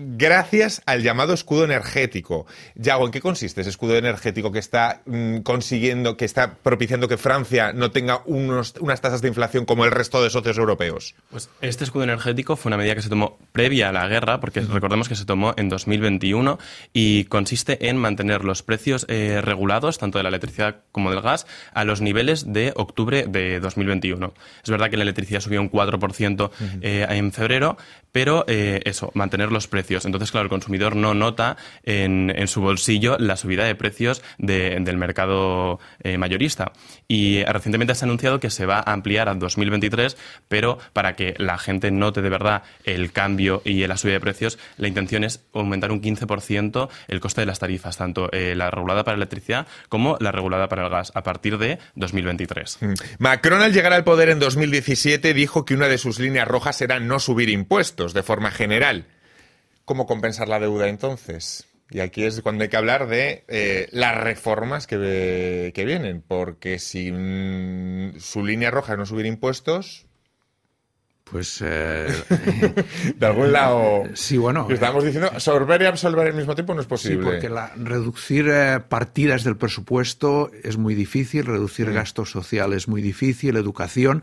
Gracias 0.00 0.80
al 0.86 1.02
llamado 1.02 1.34
escudo 1.34 1.64
energético. 1.64 2.46
Yago, 2.76 3.06
¿en 3.06 3.10
qué 3.10 3.20
consiste 3.20 3.62
ese 3.62 3.70
escudo 3.70 3.96
energético 3.96 4.52
que 4.52 4.60
está 4.60 5.02
mm, 5.06 5.38
consiguiendo, 5.38 6.16
que 6.16 6.24
está 6.24 6.54
propiciando 6.54 7.08
que 7.08 7.16
Francia 7.16 7.72
no 7.72 7.90
tenga 7.90 8.22
unos, 8.24 8.74
unas 8.78 9.00
tasas 9.00 9.22
de 9.22 9.28
inflación 9.28 9.64
como 9.64 9.84
el 9.84 9.90
resto 9.90 10.22
de 10.22 10.30
socios 10.30 10.56
europeos? 10.56 11.16
Pues 11.30 11.50
este 11.60 11.82
escudo 11.82 12.04
energético 12.04 12.54
fue 12.54 12.70
una 12.70 12.76
medida 12.76 12.94
que 12.94 13.02
se 13.02 13.08
tomó 13.08 13.38
previa 13.50 13.88
a 13.88 13.92
la 13.92 14.06
guerra, 14.06 14.38
porque 14.38 14.60
recordemos 14.60 15.08
que 15.08 15.16
se 15.16 15.24
tomó 15.24 15.52
en 15.56 15.68
2021 15.68 16.60
y 16.92 17.24
consiste 17.24 17.88
en 17.88 17.96
mantener 17.96 18.44
los 18.44 18.62
precios 18.62 19.04
eh, 19.08 19.40
regulados, 19.42 19.98
tanto 19.98 20.18
de 20.18 20.22
la 20.22 20.28
electricidad 20.28 20.76
como 20.92 21.10
del 21.10 21.22
gas, 21.22 21.48
a 21.74 21.84
los 21.84 22.00
niveles 22.00 22.52
de 22.52 22.72
octubre 22.76 23.24
de 23.28 23.58
2021. 23.58 24.32
Es 24.62 24.70
verdad 24.70 24.90
que 24.90 24.96
la 24.96 25.02
electricidad 25.02 25.40
subió 25.40 25.60
un 25.60 25.72
4% 25.72 26.50
eh, 26.82 27.06
en 27.10 27.32
febrero, 27.32 27.76
pero 28.12 28.44
eh, 28.46 28.80
eso, 28.84 29.10
mantener 29.14 29.50
los 29.50 29.66
precios. 29.66 29.87
Entonces, 29.90 30.30
claro, 30.30 30.44
el 30.44 30.50
consumidor 30.50 30.96
no 30.96 31.14
nota 31.14 31.56
en, 31.82 32.32
su 32.48 32.60
bolsillo 32.60 33.16
la 33.18 33.36
subida 33.36 33.64
de 33.64 33.74
precios 33.74 34.22
del 34.38 34.96
mercado 34.96 35.80
eh, 36.02 36.18
mayorista. 36.18 36.72
Y 37.06 37.42
recientemente 37.44 37.94
se 37.94 38.04
ha 38.04 38.06
anunciado 38.06 38.40
que 38.40 38.50
se 38.50 38.66
va 38.66 38.78
a 38.78 38.92
ampliar 38.92 39.28
a 39.28 39.34
2023, 39.34 40.16
pero 40.48 40.78
para 40.92 41.14
que 41.16 41.34
la 41.38 41.58
gente 41.58 41.90
note 41.90 42.22
de 42.22 42.28
verdad 42.28 42.62
el 42.84 43.12
cambio 43.12 43.62
y 43.64 43.86
la 43.86 43.96
subida 43.96 44.14
de 44.14 44.20
precios, 44.20 44.58
la 44.76 44.88
intención 44.88 45.24
es 45.24 45.40
aumentar 45.52 45.92
un 45.92 46.02
15% 46.02 46.88
el 47.08 47.20
coste 47.20 47.42
de 47.42 47.46
las 47.46 47.58
tarifas, 47.58 47.96
tanto 47.96 48.30
eh, 48.32 48.54
la 48.54 48.70
regulada 48.70 49.04
para 49.04 49.16
electricidad 49.16 49.66
como 49.88 50.16
la 50.20 50.32
regulada 50.32 50.68
para 50.68 50.84
el 50.84 50.90
gas, 50.90 51.12
a 51.14 51.22
partir 51.22 51.58
de 51.58 51.78
2023. 51.94 52.78
Mm. 52.80 52.92
Macron, 53.18 53.62
al 53.62 53.72
llegar 53.72 53.92
al 53.92 54.04
poder 54.04 54.28
en 54.28 54.38
2017, 54.38 55.34
dijo 55.34 55.64
que 55.64 55.74
una 55.74 55.88
de 55.88 55.98
sus 55.98 56.18
líneas 56.18 56.48
rojas 56.48 56.80
era 56.80 57.00
no 57.00 57.18
subir 57.18 57.48
impuestos 57.48 58.14
de 58.14 58.22
forma 58.22 58.50
general. 58.50 59.06
¿Cómo 59.88 60.06
compensar 60.06 60.48
la 60.48 60.60
deuda 60.60 60.86
entonces? 60.88 61.66
Y 61.88 62.00
aquí 62.00 62.24
es 62.24 62.42
cuando 62.42 62.62
hay 62.62 62.68
que 62.68 62.76
hablar 62.76 63.08
de 63.08 63.44
eh, 63.48 63.88
las 63.90 64.20
reformas 64.20 64.86
que, 64.86 65.72
que, 65.74 65.84
vienen, 65.86 66.22
porque 66.28 66.78
si 66.78 67.10
mm, 67.10 68.20
su 68.20 68.44
línea 68.44 68.70
roja 68.70 68.92
es 68.92 68.98
no 68.98 69.06
subir 69.06 69.24
impuestos, 69.24 70.04
pues 71.24 71.64
eh, 71.64 72.06
de 73.16 73.26
algún 73.26 73.50
lado 73.50 74.04
sí 74.12 74.36
bueno 74.36 74.66
estamos 74.70 75.04
diciendo 75.04 75.40
sorber 75.40 75.80
y 75.80 75.86
absolver 75.86 76.26
al 76.28 76.34
mismo 76.34 76.54
tiempo 76.54 76.74
no 76.74 76.80
es 76.80 76.86
posible 76.86 77.22
sí 77.22 77.24
porque 77.24 77.48
la, 77.50 77.72
reducir 77.76 78.48
eh, 78.50 78.80
partidas 78.80 79.44
del 79.44 79.58
presupuesto 79.58 80.50
es 80.64 80.78
muy 80.78 80.94
difícil 80.94 81.44
reducir 81.44 81.92
gastos 81.92 82.30
sociales 82.30 82.84
es 82.84 82.88
muy 82.88 83.02
difícil 83.02 83.56
educación 83.56 84.22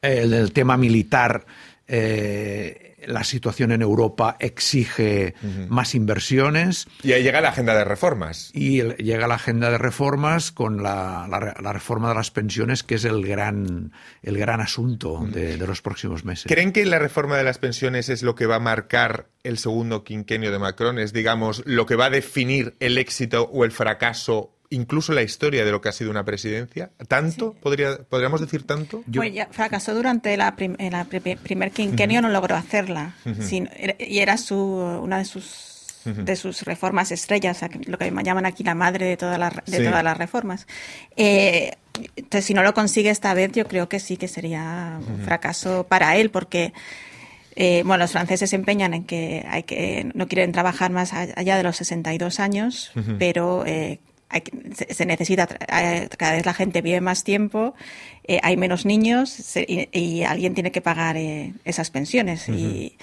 el, 0.00 0.34
el 0.34 0.52
tema 0.52 0.76
militar 0.76 1.46
eh, 1.86 2.91
la 3.06 3.24
situación 3.24 3.72
en 3.72 3.82
Europa 3.82 4.36
exige 4.38 5.34
más 5.68 5.94
inversiones. 5.94 6.86
Y 7.02 7.12
ahí 7.12 7.22
llega 7.22 7.40
la 7.40 7.50
agenda 7.50 7.74
de 7.74 7.84
reformas. 7.84 8.50
Y 8.54 8.82
llega 8.82 9.26
la 9.26 9.34
agenda 9.34 9.70
de 9.70 9.78
reformas 9.78 10.52
con 10.52 10.82
la, 10.82 11.26
reforma 11.72 12.08
de 12.08 12.14
las 12.14 12.30
pensiones, 12.30 12.82
que 12.82 12.96
es 12.96 13.04
el 13.04 13.26
gran, 13.26 13.92
el 14.22 14.38
gran 14.38 14.60
asunto 14.60 15.26
de, 15.30 15.56
los 15.56 15.82
próximos 15.82 16.24
meses. 16.24 16.46
¿Creen 16.48 16.72
que 16.72 16.84
la 16.84 16.98
reforma 16.98 17.36
de 17.36 17.44
las 17.44 17.58
pensiones 17.58 18.08
es 18.08 18.22
lo 18.22 18.34
que 18.34 18.46
va 18.46 18.56
a 18.56 18.60
marcar 18.60 19.28
el 19.42 19.58
segundo 19.58 20.04
quinquenio 20.04 20.50
de 20.50 20.58
Macron? 20.58 20.98
Es, 20.98 21.12
digamos, 21.12 21.62
lo 21.66 21.86
que 21.86 21.96
va 21.96 22.06
a 22.06 22.10
definir 22.10 22.74
el 22.80 22.98
éxito 22.98 23.48
o 23.52 23.64
el 23.64 23.72
fracaso 23.72 24.54
incluso 24.72 25.12
la 25.12 25.22
historia 25.22 25.64
de 25.64 25.70
lo 25.70 25.80
que 25.80 25.88
ha 25.88 25.92
sido 25.92 26.10
una 26.10 26.24
presidencia? 26.24 26.90
¿Tanto? 27.08 27.54
¿Podría, 27.54 27.98
¿Podríamos 27.98 28.40
decir 28.40 28.64
tanto? 28.64 29.04
Pues 29.14 29.32
ya 29.32 29.46
fracasó 29.50 29.94
durante 29.94 30.36
la, 30.36 30.56
primer 30.56 31.70
quinquenio, 31.70 32.22
no 32.22 32.28
logró 32.28 32.56
hacerla. 32.56 33.14
y 33.98 34.18
era 34.18 34.36
su, 34.36 34.56
una 34.56 35.18
de 35.18 35.24
sus 35.24 35.68
de 36.04 36.34
sus 36.34 36.62
reformas 36.62 37.12
estrellas, 37.12 37.60
lo 37.86 37.96
que 37.96 38.12
llaman 38.24 38.44
aquí 38.44 38.64
la 38.64 38.74
madre 38.74 39.06
de, 39.06 39.16
todas 39.16 39.38
las 39.38 39.52
de 39.66 39.84
todas 39.84 40.02
las 40.02 40.16
reformas. 40.16 40.66
Eh, 41.16 41.76
entonces, 42.16 42.44
si 42.44 42.54
no 42.54 42.64
lo 42.64 42.74
consigue 42.74 43.10
esta 43.10 43.34
vez, 43.34 43.52
yo 43.52 43.66
creo 43.66 43.88
que 43.88 44.00
sí 44.00 44.16
que 44.16 44.26
sería 44.26 44.98
un 45.06 45.20
fracaso 45.20 45.86
para 45.88 46.16
él, 46.16 46.30
porque 46.30 46.72
eh, 47.54 47.82
bueno, 47.84 48.04
los 48.04 48.12
franceses 48.12 48.50
se 48.50 48.56
empeñan 48.56 48.94
en 48.94 49.04
que, 49.04 49.44
hay 49.48 49.62
que 49.62 50.10
no 50.14 50.26
quieren 50.26 50.52
trabajar 50.52 50.90
más 50.90 51.12
allá 51.12 51.56
de 51.56 51.62
los 51.62 51.76
62 51.76 52.40
años, 52.40 52.92
pero 53.18 53.64
eh, 53.66 54.00
se, 54.88 55.06
necesita, 55.06 55.48
eh, 55.68 56.08
cada 56.16 56.32
vez 56.32 56.46
la 56.46 56.54
gente 56.54 56.82
vive 56.82 57.00
más 57.00 57.24
tiempo, 57.24 57.74
eh, 58.24 58.38
hay 58.42 58.56
menos 58.56 58.86
niños 58.86 59.56
y, 59.56 60.22
alguien 60.22 60.54
tiene 60.54 60.70
que 60.70 60.80
pagar 60.80 61.16
eh, 61.16 61.54
esas 61.64 61.90
pensiones 61.90 62.48
y, 62.48 62.96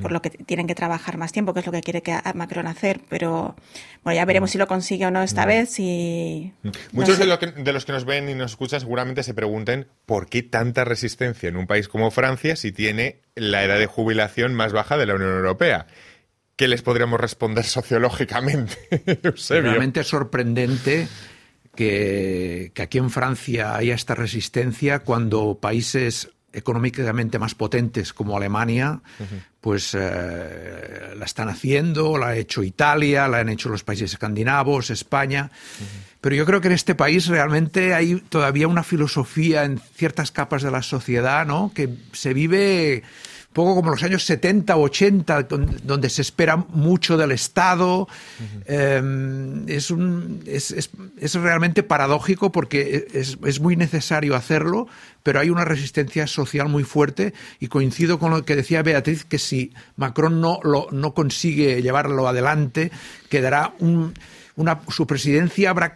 por 0.00 0.12
lo 0.12 0.22
que 0.22 0.30
tienen 0.30 0.66
que 0.66 0.74
trabajar 0.74 1.18
más 1.18 1.32
tiempo, 1.32 1.52
que 1.52 1.60
es 1.60 1.66
lo 1.66 1.72
que 1.72 1.82
quiere 1.82 2.02
que 2.02 2.18
Macron 2.34 2.66
hacer. 2.66 3.00
Pero 3.08 3.54
bueno, 4.02 4.16
ya 4.16 4.24
veremos 4.24 4.50
si 4.50 4.58
lo 4.58 4.66
consigue 4.66 5.06
o 5.06 5.10
no 5.10 5.22
esta 5.22 5.44
vez. 5.44 5.78
Y, 5.78 6.52
Muchos 6.92 7.18
de, 7.18 7.26
de 7.26 7.72
los 7.72 7.84
que 7.84 7.92
nos 7.92 8.04
ven 8.04 8.28
y 8.28 8.34
nos 8.34 8.52
escuchan 8.52 8.80
seguramente 8.80 9.22
se 9.22 9.34
pregunten 9.34 9.86
por 10.06 10.28
qué 10.28 10.42
tanta 10.42 10.84
resistencia 10.84 11.48
en 11.48 11.56
un 11.56 11.66
país 11.66 11.88
como 11.88 12.10
Francia 12.10 12.56
si 12.56 12.72
tiene 12.72 13.20
la 13.34 13.64
edad 13.64 13.78
de 13.78 13.86
jubilación 13.86 14.54
más 14.54 14.72
baja 14.72 14.96
de 14.96 15.06
la 15.06 15.14
Unión 15.14 15.30
Europea. 15.30 15.86
¿Qué 16.62 16.68
les 16.68 16.82
podríamos 16.82 17.18
responder 17.18 17.64
sociológicamente? 17.64 18.78
Realmente 19.50 19.98
es 19.98 20.06
sorprendente 20.06 21.08
que, 21.74 22.70
aquí 22.80 22.98
en 22.98 23.10
Francia 23.10 23.74
haya 23.74 23.96
esta 23.96 24.14
resistencia 24.14 25.00
cuando 25.00 25.58
países 25.60 26.30
económicamente 26.52 27.40
más 27.40 27.56
potentes 27.56 28.12
como 28.12 28.36
Alemania, 28.36 29.00
pues 29.60 29.96
eh, 29.98 31.14
la 31.16 31.24
están 31.24 31.48
haciendo, 31.48 32.16
la 32.16 32.28
ha 32.28 32.36
hecho 32.36 32.62
Italia, 32.62 33.26
la 33.26 33.38
han 33.38 33.48
hecho 33.48 33.68
los 33.68 33.82
países 33.82 34.12
escandinavos, 34.12 34.90
España. 34.90 35.50
Pero 36.20 36.36
yo 36.36 36.46
creo 36.46 36.60
que 36.60 36.68
en 36.68 36.74
este 36.74 36.94
país 36.94 37.26
realmente 37.26 37.92
hay 37.92 38.20
todavía 38.28 38.68
una 38.68 38.84
filosofía 38.84 39.64
en 39.64 39.80
ciertas 39.96 40.30
capas 40.30 40.62
de 40.62 40.70
la 40.70 40.82
sociedad, 40.82 41.44
¿no? 41.44 41.72
Que 41.74 41.88
se 42.12 42.32
vive 42.34 43.02
poco 43.52 43.74
como 43.74 43.90
los 43.90 44.02
años 44.02 44.24
70 44.24 44.76
o 44.76 44.82
80, 44.82 45.42
donde 45.82 46.08
se 46.08 46.22
espera 46.22 46.56
mucho 46.56 47.16
del 47.16 47.32
Estado. 47.32 48.08
Em, 48.66 49.68
es, 49.68 49.90
un, 49.90 50.42
es, 50.46 50.70
es, 50.70 51.34
realmente 51.34 51.82
paradójico 51.82 52.52
porque 52.52 53.06
es, 53.12 53.60
muy 53.60 53.76
necesario 53.76 54.34
hacerlo, 54.34 54.88
pero 55.22 55.40
hay 55.40 55.50
una 55.50 55.64
resistencia 55.64 56.26
social 56.26 56.68
muy 56.68 56.84
fuerte 56.84 57.34
y 57.60 57.68
coincido 57.68 58.18
con 58.18 58.30
lo 58.30 58.44
que 58.44 58.56
decía 58.56 58.82
Beatriz, 58.82 59.24
que 59.24 59.38
si 59.38 59.72
Macron 59.96 60.40
no, 60.40 60.60
lo, 60.62 60.88
no 60.90 61.14
consigue 61.14 61.82
llevarlo 61.82 62.28
adelante, 62.28 62.90
quedará 63.28 63.74
un 63.78 64.14
una, 64.56 64.80
su 64.88 65.06
presidencia 65.06 65.70
habrá, 65.70 65.94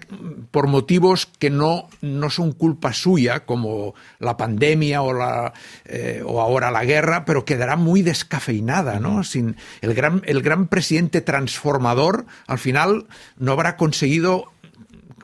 por 0.51 0.66
motivos 0.66 1.27
que 1.38 1.51
no, 1.51 1.88
no 2.01 2.31
son 2.31 2.53
culpa 2.53 2.92
suya, 2.92 3.45
como 3.45 3.95
la 4.19 4.37
pandemia 4.37 5.03
o, 5.03 5.12
la, 5.12 5.53
eh, 5.85 6.23
o 6.25 6.40
ahora 6.40 6.71
la 6.71 6.85
guerra, 6.85 7.25
pero 7.25 7.45
quedará 7.45 7.77
muy 7.77 8.03
descafeinada, 8.03 8.99
¿no? 9.01 9.25
Sin 9.25 9.57
el 9.81 9.95
gran, 9.95 10.23
el 10.25 10.42
gran 10.42 10.69
presidente 10.69 11.21
transformador, 11.21 12.27
al 12.47 12.59
final 12.59 13.07
no 13.37 13.53
habrá 13.53 13.77
conseguido 13.77 14.47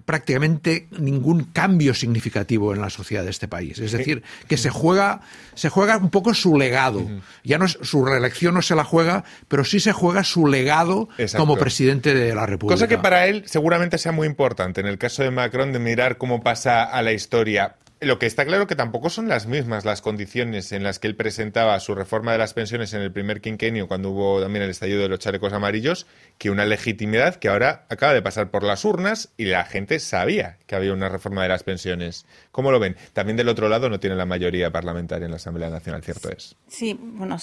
prácticamente 0.05 0.89
ningún 0.99 1.45
cambio 1.45 1.95
significativo 1.95 2.75
en 2.75 2.81
la 2.81 2.91
sociedad 2.91 3.25
de 3.25 3.31
este 3.31 3.49
país. 3.49 3.79
Es 3.79 3.93
decir, 3.93 4.23
que 4.49 4.57
se 4.57 4.71
juega, 4.71 5.21
se 5.55 5.69
juega 5.69 5.97
un 5.97 6.11
poco 6.11 6.35
su 6.35 6.57
legado. 6.57 7.07
Ya 7.45 7.59
no 7.59 7.65
es, 7.65 7.79
su 7.83 8.05
reelección 8.05 8.55
no 8.55 8.63
se 8.63 8.75
la 8.75 8.85
juega, 8.85 9.25
pero 9.49 9.65
sí 9.65 9.81
se 9.81 9.93
juega 9.93 10.25
su 10.25 10.47
legado 10.47 11.09
como 11.37 11.57
presidente 11.57 12.15
de 12.15 12.35
la 12.35 12.47
República. 12.47 12.75
Cosa 12.75 12.89
que 12.89 12.99
para 12.99 13.27
él 13.27 13.45
seguramente 13.47 13.99
sea 13.99 14.13
muy 14.13 14.27
importante. 14.27 14.81
En 14.81 14.87
el 14.87 14.99
caso 14.99 15.23
de 15.23 15.31
Macron, 15.31 15.73
de 15.73 15.79
mirar 15.79 16.19
cómo 16.19 16.43
pasa 16.43 16.85
a 16.85 17.03
la 17.03 17.13
historia 17.13 17.77
lo 18.03 18.19
que 18.19 18.27
está 18.27 18.45
claro 18.45 18.67
que 18.67 18.77
tampoco 18.77 19.11
son 19.11 19.29
las 19.29 19.47
mismas 19.47 19.85
las 19.85 20.03
condiciones 20.03 20.73
en 20.73 20.83
las 20.83 20.99
que 20.99 21.07
él 21.07 21.17
presentaba 21.17 21.79
su 21.81 21.95
reforma 21.95 22.33
de 22.33 22.39
las 22.39 22.53
pensiones 22.53 22.93
en 22.95 23.01
el 23.01 23.13
primer 23.13 23.41
quinquenio, 23.41 23.89
cuando 23.89 24.11
hubo 24.11 24.41
también 24.41 24.65
el 24.65 24.71
estallido 24.71 25.03
de 25.03 25.09
los 25.09 25.21
chalecos 25.21 25.53
amarillos, 25.53 26.07
que 26.39 26.51
una 26.51 26.67
legitimidad 26.67 27.37
que 27.37 27.49
ahora 27.49 27.87
acaba 27.89 28.13
de 28.13 28.23
pasar 28.23 28.51
por 28.51 28.65
las 28.65 28.85
urnas 28.85 29.31
y 29.37 29.45
la 29.45 29.65
gente 29.65 30.01
sabía 30.01 30.59
que 30.67 30.75
había 30.75 30.93
una 30.93 31.09
reforma 31.09 31.43
de 31.43 31.49
las 31.49 31.63
pensiones. 31.63 32.27
¿Cómo 32.51 32.73
lo 32.73 32.81
ven? 32.81 32.97
También 33.13 33.37
del 33.37 33.49
otro 33.49 33.69
lado 33.69 33.89
no 33.89 34.01
tiene 34.01 34.17
la 34.17 34.27
mayoría 34.27 34.71
parlamentaria 34.71 35.27
en 35.27 35.31
la 35.31 35.37
Asamblea 35.37 35.71
Nacional, 35.71 36.03
¿cierto 36.03 36.31
es? 36.31 36.57
Sí, 36.69 36.99
bueno, 37.01 37.37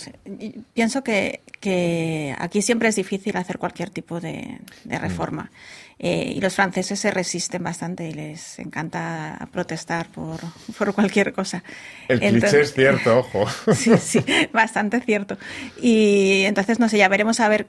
pienso 0.74 1.04
que, 1.04 1.41
que, 1.60 2.36
aquí 2.38 2.62
siempre 2.62 2.89
es 2.89 2.95
difícil 2.95 3.38
hacer 3.38 3.58
cualquier 3.58 3.89
tipo 3.89 4.19
de, 4.19 4.60
mm. 4.86 4.95
reforma. 4.98 5.52
Eh, 6.01 6.33
y 6.38 6.39
los 6.39 6.55
franceses 6.55 6.97
se 6.97 7.12
resisten 7.12 7.62
bastante 7.62 8.07
y 8.07 8.13
les 8.13 8.57
encanta 8.57 9.49
protestar 9.51 10.07
por, 10.07 10.39
por 10.77 10.93
cualquier 10.93 11.33
cosa. 11.33 11.62
El 12.07 12.19
cliché 12.21 12.62
es 12.62 12.73
cierto, 12.73 13.19
ojo. 13.19 13.45
Sí, 13.73 13.91
sí, 13.97 14.23
bastante 14.53 15.01
cierto. 15.01 15.38
Y 15.81 16.43
entonces, 16.45 16.79
no 16.79 16.88
sé, 16.88 16.97
ya 16.97 17.09
veremos 17.09 17.41
a 17.41 17.49
ver 17.49 17.67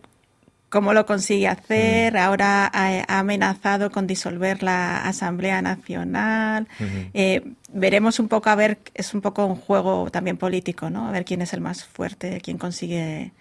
cómo 0.68 0.94
lo 0.94 1.04
consigue 1.04 1.48
hacer. 1.48 2.14
Mm. 2.14 2.16
Ahora 2.16 2.70
ha, 2.72 3.18
amenazado 3.18 3.90
con 3.90 4.06
disolver 4.06 4.62
la 4.62 5.04
Asamblea 5.04 5.60
Nacional. 5.60 6.68
eh, 7.12 7.42
veremos 7.72 8.20
un 8.20 8.28
poco, 8.28 8.48
a 8.48 8.54
ver, 8.54 8.78
es 8.94 9.12
un 9.12 9.20
poco 9.20 9.44
un 9.44 9.56
juego 9.56 10.08
también 10.10 10.36
político, 10.36 10.88
¿no? 10.88 11.08
A 11.08 11.10
ver 11.10 11.24
quién 11.24 11.42
es 11.42 11.52
el 11.52 11.60
más 11.60 11.84
fuerte, 11.84 12.40
quién 12.40 12.56
consigue 12.56 13.32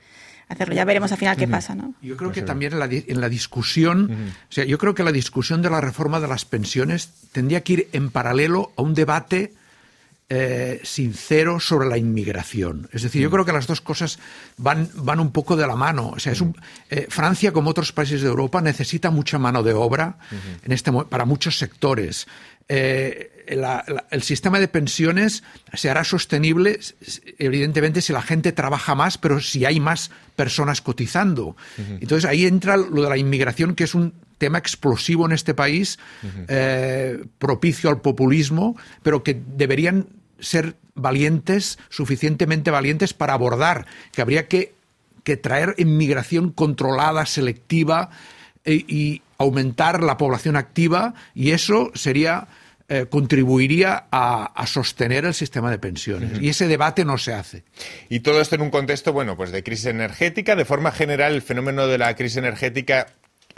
hacerlo. 0.50 0.76
Ya 0.76 0.84
veremos 0.84 1.12
al 1.12 1.18
final 1.18 1.38
qué 1.38 1.48
pasa, 1.48 1.76
¿no? 1.76 1.94
Yo 2.02 2.18
creo 2.18 2.32
que 2.32 2.42
también 2.42 2.74
en 2.74 2.80
la, 2.80 2.90
en 2.92 3.22
la 3.22 3.30
discusión, 3.30 4.34
o 4.50 4.52
sea, 4.52 4.66
yo 4.66 4.78
creo 4.78 4.94
que 4.94 5.04
la 5.04 5.12
discusión 5.12 5.62
de 5.62 5.70
la 5.70 5.80
reforma 5.80 6.20
de 6.20 6.28
las 6.28 6.46
pensiones 6.46 7.12
tendría 7.32 7.62
que 7.62 7.74
ir 7.74 7.90
en 7.94 8.10
paralelo 8.10 8.74
a 8.76 8.82
un 8.82 8.94
debate 8.94 9.54
eh, 10.32 10.80
sincero 10.84 11.60
sobre 11.60 11.90
la 11.90 11.98
inmigración. 11.98 12.88
Es 12.94 13.02
decir, 13.02 13.20
yo 13.20 13.32
creo 13.32 13.46
que 13.46 13.52
las 13.52 13.66
dos 13.66 13.82
cosas 13.82 14.20
van, 14.58 14.88
van 14.94 15.20
un 15.20 15.32
poco 15.32 15.56
de 15.56 15.66
la 15.66 15.76
mano. 15.76 16.10
O 16.10 16.20
sea, 16.20 16.34
es 16.34 16.42
un, 16.42 16.56
eh, 16.92 17.08
Francia, 17.10 17.52
como 17.52 17.72
otros 17.72 17.92
países 17.92 18.22
de 18.22 18.28
Europa, 18.28 18.62
necesita 18.62 19.10
mucha 19.10 19.40
mano 19.40 19.64
de 19.64 19.74
obra 19.74 20.20
en 20.64 20.72
este, 20.72 20.92
para 20.92 21.26
muchos 21.26 21.58
sectores. 21.58 22.28
Eh, 22.68 23.39
la- 23.50 23.84
la- 23.88 24.06
el 24.12 24.22
sistema 24.24 24.60
de 24.60 24.68
pensiones 24.68 25.44
se 25.74 25.90
hará 25.90 26.04
sostenible, 26.04 26.80
evidentemente, 27.38 28.02
si 28.02 28.14
la 28.14 28.22
gente 28.22 28.52
trabaja 28.52 28.96
más, 28.96 29.18
pero 29.18 29.40
si 29.40 29.66
hay 29.66 29.80
más 29.80 30.12
personas 30.36 30.82
cotizando. 30.82 31.56
Entonces 31.78 32.26
ahí 32.30 32.46
entra 32.46 32.78
lo 32.78 33.04
de 33.04 33.10
la 33.10 33.18
inmigración, 33.18 33.76
que 33.76 33.84
es 33.84 33.96
un 33.96 34.14
tema 34.38 34.58
explosivo 34.58 35.26
en 35.26 35.34
este 35.34 35.54
país, 35.54 36.00
eh, 36.48 37.24
propicio 37.40 37.90
al 37.90 38.02
populismo, 38.02 38.78
pero 39.04 39.22
que 39.24 39.40
deberían 39.58 40.08
ser 40.40 40.76
valientes, 40.96 41.78
suficientemente 41.90 42.72
valientes 42.72 43.14
para 43.14 43.34
abordar, 43.34 43.86
que 44.14 44.22
habría 44.22 44.48
que, 44.48 44.74
que 45.24 45.36
traer 45.38 45.76
inmigración 45.78 46.52
controlada, 46.52 47.26
selectiva 47.26 48.10
e- 48.64 48.86
y 48.88 49.22
aumentar 49.38 50.04
la 50.04 50.18
población 50.18 50.56
activa 50.56 51.14
y 51.36 51.52
eso 51.52 51.92
sería 51.94 52.48
eh, 52.90 53.06
contribuiría 53.10 54.08
a, 54.12 54.46
a 54.46 54.68
sostener 54.68 55.26
el 55.26 55.34
sistema 55.34 55.70
de 55.70 55.78
pensiones. 55.78 56.42
Y 56.42 56.50
ese 56.50 56.68
debate 56.68 57.06
no 57.06 57.18
se 57.18 57.34
hace. 57.34 57.64
Y 58.10 58.22
todo 58.22 58.42
esto 58.42 58.56
en 58.56 58.62
un 58.62 58.72
contexto, 58.72 59.14
bueno, 59.14 59.38
pues 59.38 59.52
de 59.52 59.64
crisis 59.64 59.86
energética. 59.86 60.56
De 60.56 60.66
forma 60.66 60.92
general, 60.92 61.34
el 61.36 61.42
fenómeno 61.42 61.88
de 61.88 61.98
la 62.00 62.16
crisis 62.16 62.38
energética 62.38 63.08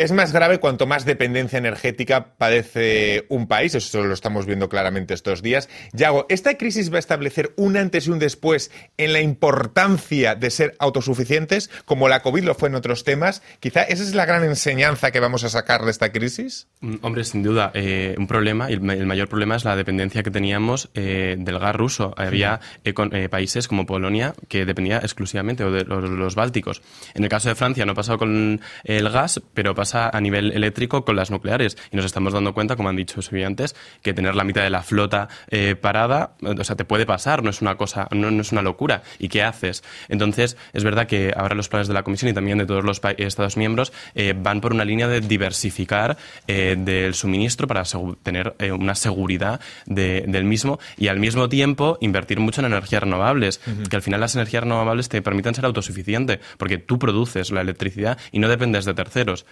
es 0.02 0.12
más 0.12 0.34
grave 0.34 0.60
cuanto 0.60 0.88
más 0.88 1.06
dependencia 1.06 1.58
energética 1.58 2.34
padece 2.38 3.26
un 3.30 3.48
país. 3.48 3.76
Eso 3.76 4.04
lo 4.04 4.14
estamos 4.14 4.46
viendo 4.46 4.70
claramente 4.70 5.14
estos 5.14 5.42
días. 5.42 5.70
Yago, 5.94 6.26
¿esta 6.30 6.58
crisis 6.58 6.92
va 6.92 6.98
a 6.98 7.00
establecer 7.00 7.54
un 7.58 7.78
antes 7.78 8.08
y 8.08 8.12
un 8.12 8.20
después 8.20 8.72
en 8.98 9.14
la 9.14 9.22
importancia 9.22 10.36
de 10.36 10.50
ser 10.50 10.76
autosuficientes, 10.80 11.70
como 11.86 12.08
la 12.10 12.22
COVID 12.22 12.44
lo 12.44 12.56
fue 12.56 12.70
en 12.70 12.76
otros 12.76 13.04
temas? 13.04 13.42
Quizá 13.60 13.84
esa 13.84 14.04
es 14.04 14.16
la 14.16 14.26
gran 14.26 14.44
enseñanza 14.44 15.12
que 15.12 15.20
vamos 15.20 15.44
a 15.44 15.50
sacar 15.50 15.84
de 15.86 15.92
esta 15.92 16.12
crisis. 16.12 16.68
Mm, 16.82 16.96
Hombre, 17.02 17.24
sin 17.24 17.44
duda, 17.44 17.72
eh, 17.74 18.16
un 18.18 18.28
problema, 18.28 18.70
y 18.70 18.74
el, 18.74 18.82
ma- 18.82 18.94
el 18.94 19.06
mayor 19.06 19.28
problema 19.28 19.56
es 19.56 19.66
la 19.66 19.76
dependencia 19.76 20.24
que 20.24 20.32
teníamos 20.32 20.90
eh, 20.94 21.36
del 21.38 21.60
gas 21.60 21.76
ruso. 21.76 22.14
Había 22.18 22.60
eh, 22.84 22.94
con- 22.94 23.12
países 23.30 23.68
como 23.68 23.86
Polonia 23.86 24.34
que 24.48 24.66
dependía 24.66 24.98
exclusivamente, 24.98 25.64
de 25.64 25.84
los, 25.86 26.10
los 26.10 26.36
bálticos. 26.36 26.82
En 27.14 27.24
el 27.24 27.30
caso 27.30 27.50
de 27.50 27.56
Francia 27.56 27.86
no 27.86 27.92
ha 27.92 27.96
pasado 27.96 28.18
con 28.18 28.62
el 28.84 29.10
gas, 29.10 29.42
pero 29.54 29.76
pasa 29.76 29.91
a 29.96 30.20
nivel 30.22 30.52
eléctrico 30.52 31.04
con 31.06 31.16
las 31.16 31.32
nucleares. 31.32 31.78
Y 31.92 31.96
nos 31.96 32.06
estamos 32.06 32.34
dando 32.34 32.54
cuenta, 32.54 32.76
como 32.76 32.90
han 32.90 32.96
dicho 32.96 33.16
sus 33.16 33.26
estudiantes, 33.26 33.76
que 34.02 34.14
tener 34.14 34.36
la 34.36 34.44
mitad 34.44 34.64
de 34.64 34.70
la 34.70 34.82
flota 34.82 35.28
eh, 35.50 35.76
parada, 35.76 36.34
o 36.42 36.64
sea, 36.64 36.76
te 36.76 36.86
puede 36.86 37.06
pasar, 37.06 37.44
no 37.44 37.50
es 37.50 37.62
una 37.62 37.76
cosa, 37.76 38.08
no, 38.12 38.32
no 38.32 38.42
es 38.42 38.52
una 38.52 38.62
locura. 38.62 39.04
¿Y 39.20 39.30
qué 39.30 39.44
haces? 39.44 39.84
Entonces, 40.10 40.58
es 40.74 40.84
verdad 40.84 41.08
que 41.08 41.34
ahora 41.36 41.56
los 41.56 41.70
planes 41.70 41.88
de 41.88 41.94
la 41.94 42.04
Comisión 42.04 42.30
y 42.32 42.34
también 42.34 42.58
de 42.58 42.66
todos 42.66 42.84
los 42.84 43.02
Estados 43.18 43.58
miembros 43.58 43.92
eh, 44.16 44.34
van 44.38 44.62
por 44.62 44.74
una 44.74 44.86
línea 44.86 45.08
de 45.08 45.22
diversificar 45.22 46.18
eh, 46.48 46.76
del 46.78 47.14
suministro 47.14 47.68
para 47.68 47.84
tener 48.24 48.56
eh, 48.60 48.72
una 48.72 48.96
seguridad 48.96 49.60
de- 49.86 50.24
del 50.28 50.44
mismo 50.46 50.80
y 50.98 51.08
al 51.08 51.20
mismo 51.20 51.50
tiempo 51.50 51.98
invertir 52.02 52.40
mucho 52.40 52.62
en 52.62 52.68
energías 52.68 53.04
renovables, 53.04 53.60
que 53.90 53.96
al 53.96 54.02
final 54.02 54.20
las 54.22 54.36
energías 54.36 54.64
renovables 54.64 55.10
te 55.10 55.22
permiten 55.22 55.54
ser 55.56 55.66
autosuficiente, 55.66 56.40
porque 56.58 56.78
tú 56.78 57.00
produces 57.00 57.52
la 57.52 57.62
electricidad 57.62 58.18
y 58.32 58.40
no 58.40 58.48
dependes 58.50 58.86
de 58.86 58.94
terceros. 58.94 59.46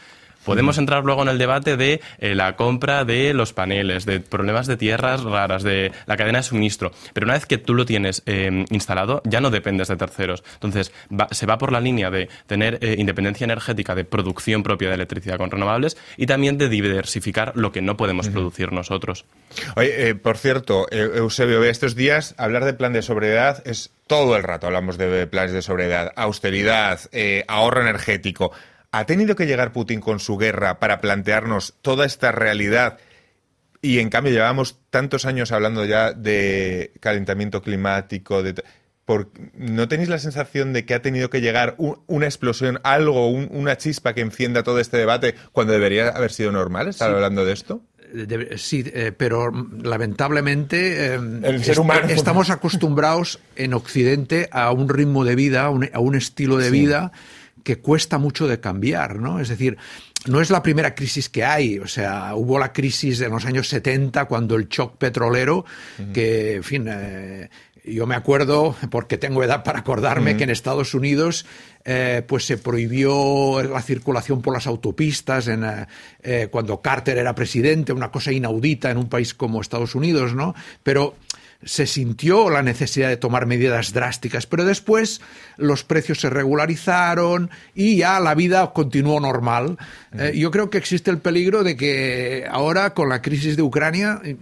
Podemos 0.46 0.78
entrar 0.78 1.04
luego 1.04 1.22
en 1.24 1.30
el 1.30 1.38
debate 1.38 1.78
de 1.78 2.02
eh, 2.20 2.34
la 2.36 2.56
compra 2.56 3.06
de 3.06 3.34
los 3.34 3.54
paneles, 3.54 4.06
de 4.06 4.20
problemas 4.20 4.68
de 4.68 4.78
tierras 4.78 5.24
raras, 5.24 5.64
de 5.64 5.92
la 6.06 6.18
cadena 6.18 6.40
de 6.40 6.44
suministro. 6.44 6.92
Pero 7.14 7.26
una 7.26 7.34
vez 7.34 7.46
que 7.46 7.58
tú 7.58 7.74
lo 7.76 7.86
tienes 7.86 8.24
eh, 8.26 8.66
instalado, 8.70 9.22
ya 9.26 9.42
no 9.42 9.50
dependes 9.52 9.90
de 9.90 9.98
terceros. 9.98 10.44
Entonces, 10.56 10.92
va- 11.12 11.28
se 11.32 11.46
va 11.46 11.58
por 11.58 11.72
la 11.72 11.80
línea 11.82 12.10
de 12.10 12.30
tener 12.48 12.80
eh, 12.82 12.96
independencia 12.98 13.46
energética 13.46 13.96
de 13.96 14.06
producción 14.06 14.64
propia 14.64 14.90
de 14.90 14.96
electricidad 14.96 15.38
con 15.38 15.52
renovables 15.52 15.98
y 16.18 16.26
también 16.26 16.58
de 16.58 16.70
diversificar 16.70 17.52
lo 17.56 17.72
que 17.72 17.82
no 17.82 17.98
podemos 17.98 18.30
producir 18.30 18.72
nosotros. 18.72 19.26
Oye, 19.76 20.16
por 20.16 20.38
cierto, 20.38 20.88
Eusebio, 20.92 21.64
estos 21.64 21.96
días 21.96 22.34
hablar 22.38 22.66
de 22.66 22.74
plan 22.74 22.94
de 22.94 23.02
sobriedad 23.02 23.62
es 23.68 23.92
todo 24.08 24.36
el 24.36 24.42
rato 24.44 24.66
hablamos 24.66 24.98
de 24.98 25.28
planes 25.28 25.52
de 25.52 25.62
sobriedad, 25.62 26.12
austeridad, 26.16 27.00
eh, 27.12 27.44
ahorro 27.48 27.82
energético. 27.82 28.52
¿Ha 28.92 29.06
tenido 29.06 29.36
que 29.36 29.46
llegar 29.46 29.72
Putin 29.72 30.00
con 30.02 30.20
su 30.20 30.38
guerra 30.38 30.80
para 30.80 31.00
plantearnos 31.02 31.76
toda 31.82 32.06
esta 32.06 32.32
realidad? 32.32 32.98
Y 33.82 34.00
en 34.00 34.10
cambio 34.10 34.34
llevamos 34.34 34.78
tantos 34.90 35.26
años 35.26 35.52
hablando 35.52 35.86
ya 35.86 36.12
de 36.14 36.92
calentamiento 37.00 37.62
climático, 37.62 38.44
de... 38.44 38.56
¿No 39.56 39.88
tenéis 39.88 40.08
la 40.10 40.20
sensación 40.20 40.72
de 40.72 40.86
que 40.86 40.94
ha 40.94 41.02
tenido 41.02 41.32
que 41.32 41.42
llegar 41.42 41.74
un- 41.80 42.00
una 42.06 42.26
explosión, 42.28 42.80
algo, 42.84 43.28
un- 43.32 43.48
una 43.52 43.76
chispa 43.76 44.14
que 44.14 44.22
encienda 44.22 44.62
todo 44.62 44.80
este 44.80 44.98
debate 44.98 45.34
cuando 45.52 45.74
debería 45.74 46.10
haber 46.10 46.32
sido 46.32 46.52
normal 46.52 46.88
estar 46.88 47.10
Sí. 47.10 47.16
hablando 47.16 47.44
de 47.44 47.54
esto? 47.54 47.82
De- 48.14 48.58
sí, 48.60 48.84
eh, 48.94 49.12
pero 49.16 49.52
lamentablemente 49.82 51.14
eh, 51.16 51.20
El 51.44 51.64
ser 51.64 51.80
humano. 51.80 52.08
estamos 52.10 52.50
acostumbrados 52.50 53.40
en 53.56 53.74
Occidente 53.74 54.48
a 54.52 54.72
un 54.72 54.90
ritmo 54.90 55.24
de 55.26 55.36
vida, 55.36 55.64
a 55.66 55.70
un, 55.70 55.90
a 55.92 56.00
un 56.00 56.16
estilo 56.16 56.58
de 56.58 56.70
vida 56.72 57.12
que 57.70 57.78
cuesta 57.78 58.18
mucho 58.18 58.48
de 58.48 58.60
cambiar, 58.60 59.20
¿no? 59.20 59.40
Es 59.40 59.48
decir, 59.48 59.78
no 60.26 60.42
es 60.42 60.50
la 60.50 60.64
primera 60.64 60.96
crisis 60.96 61.30
que 61.30 61.44
hay, 61.44 61.78
o 61.78 61.86
sea, 61.86 62.34
hubo 62.34 62.58
la 62.58 62.74
crisis 62.74 63.22
en 63.22 63.30
los 63.30 63.46
años 63.46 63.68
70 63.68 64.26
cuando 64.26 64.56
el 64.56 64.68
shock 64.68 64.98
petrolero, 64.98 65.66
que, 66.12 66.56
en 66.56 66.64
fin, 66.64 66.88
eh, 66.90 67.48
yo 67.86 68.08
me 68.08 68.16
acuerdo, 68.16 68.76
porque 68.90 69.20
tengo 69.20 69.44
edad 69.44 69.64
para 69.64 69.78
acordarme, 69.78 70.36
que 70.36 70.46
en 70.46 70.50
Estados 70.50 70.96
Unidos 70.96 71.46
eh, 71.86 72.24
pues 72.28 72.44
se 72.44 72.58
prohibió 72.58 73.62
la 73.62 73.84
circulación 73.84 74.42
por 74.42 74.56
las 74.56 74.66
autopistas 74.66 75.48
en, 75.48 75.64
eh, 75.64 75.86
eh, 76.24 76.48
cuando 76.50 76.82
Carter 76.82 77.20
era 77.20 77.36
presidente, 77.36 77.94
una 77.94 78.10
cosa 78.10 78.32
inaudita 78.32 78.90
en 78.90 78.98
un 78.98 79.10
país 79.10 79.36
como 79.36 79.62
Estados 79.62 79.94
Unidos, 79.94 80.34
¿no? 80.34 80.56
Pero 80.82 81.14
se 81.64 81.88
sintió 81.88 82.50
la 82.50 82.62
necesidad 82.62 83.10
de 83.10 83.18
tomar 83.18 83.46
medidas 83.46 83.92
drásticas, 83.92 84.46
pero 84.46 84.64
después 84.64 85.22
los 85.58 85.84
precios 85.84 86.22
se 86.22 86.30
regularizaron 86.30 87.50
y 87.76 87.98
ya 87.98 88.20
la 88.20 88.34
vida 88.36 88.72
continuó 88.74 89.20
normal. 89.20 89.78
Eh, 90.14 90.34
yo 90.36 90.52
creo 90.52 90.70
que 90.70 90.78
existe 90.78 91.12
el 91.12 91.20
peligro 91.20 91.64
de 91.64 91.76
que 91.76 92.46
ahora 92.50 92.94
con 92.94 93.10
la 93.10 93.22
crisis 93.22 93.58
de 93.58 93.62
Ucrania 93.62 94.22
eh, 94.24 94.38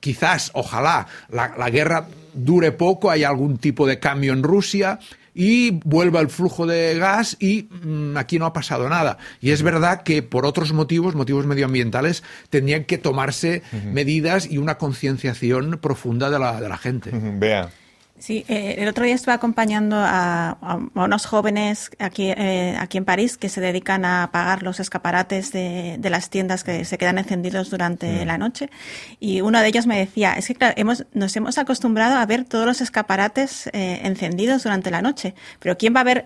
quizás, 0.00 0.50
ojalá, 0.54 1.06
la, 1.30 1.54
la 1.58 1.68
guerra 1.70 2.06
dure 2.32 2.72
poco, 2.72 3.10
haya 3.10 3.28
algún 3.28 3.58
tipo 3.58 3.86
de 3.86 3.98
cambio 3.98 4.32
en 4.32 4.42
Rusia 4.42 4.98
y 5.34 5.80
vuelva 5.84 6.20
el 6.20 6.28
flujo 6.28 6.66
de 6.66 6.98
gas 6.98 7.36
y 7.40 7.68
mm, 7.70 8.16
aquí 8.16 8.38
no 8.38 8.46
ha 8.46 8.52
pasado 8.52 8.88
nada. 8.88 9.18
Y 9.40 9.50
es 9.50 9.62
verdad 9.62 10.02
que 10.02 10.22
por 10.22 10.46
otros 10.46 10.72
motivos, 10.72 11.14
motivos 11.14 11.46
medioambientales, 11.46 12.22
tendrían 12.50 12.84
que 12.84 12.98
tomarse 12.98 13.62
medidas 13.84 14.50
y 14.50 14.58
una 14.58 14.78
concienciación 14.78 15.78
profunda 15.80 16.30
de 16.30 16.38
la, 16.38 16.60
de 16.60 16.68
la 16.68 16.78
gente. 16.78 17.10
Vea. 17.12 17.70
Sí, 18.22 18.44
eh, 18.46 18.76
el 18.78 18.86
otro 18.86 19.04
día 19.04 19.16
estuve 19.16 19.34
acompañando 19.34 19.96
a, 19.96 20.50
a 20.50 20.78
unos 20.94 21.26
jóvenes 21.26 21.90
aquí, 21.98 22.30
eh, 22.30 22.76
aquí 22.78 22.96
en 22.98 23.04
París 23.04 23.36
que 23.36 23.48
se 23.48 23.60
dedican 23.60 24.04
a 24.04 24.22
apagar 24.22 24.62
los 24.62 24.78
escaparates 24.78 25.50
de, 25.50 25.96
de 25.98 26.08
las 26.08 26.30
tiendas 26.30 26.62
que 26.62 26.84
se 26.84 26.98
quedan 26.98 27.18
encendidos 27.18 27.68
durante 27.68 28.24
la 28.24 28.38
noche. 28.38 28.70
Y 29.18 29.40
uno 29.40 29.58
de 29.60 29.66
ellos 29.66 29.88
me 29.88 29.98
decía, 29.98 30.34
es 30.34 30.46
que 30.46 30.54
claro, 30.54 30.74
hemos, 30.76 31.04
nos 31.12 31.34
hemos 31.34 31.58
acostumbrado 31.58 32.16
a 32.16 32.24
ver 32.24 32.44
todos 32.44 32.64
los 32.64 32.80
escaparates 32.80 33.66
eh, 33.72 34.02
encendidos 34.04 34.62
durante 34.62 34.92
la 34.92 35.02
noche, 35.02 35.34
pero 35.58 35.76
¿quién 35.76 35.92
va 35.92 36.02
a 36.02 36.04
ver... 36.04 36.24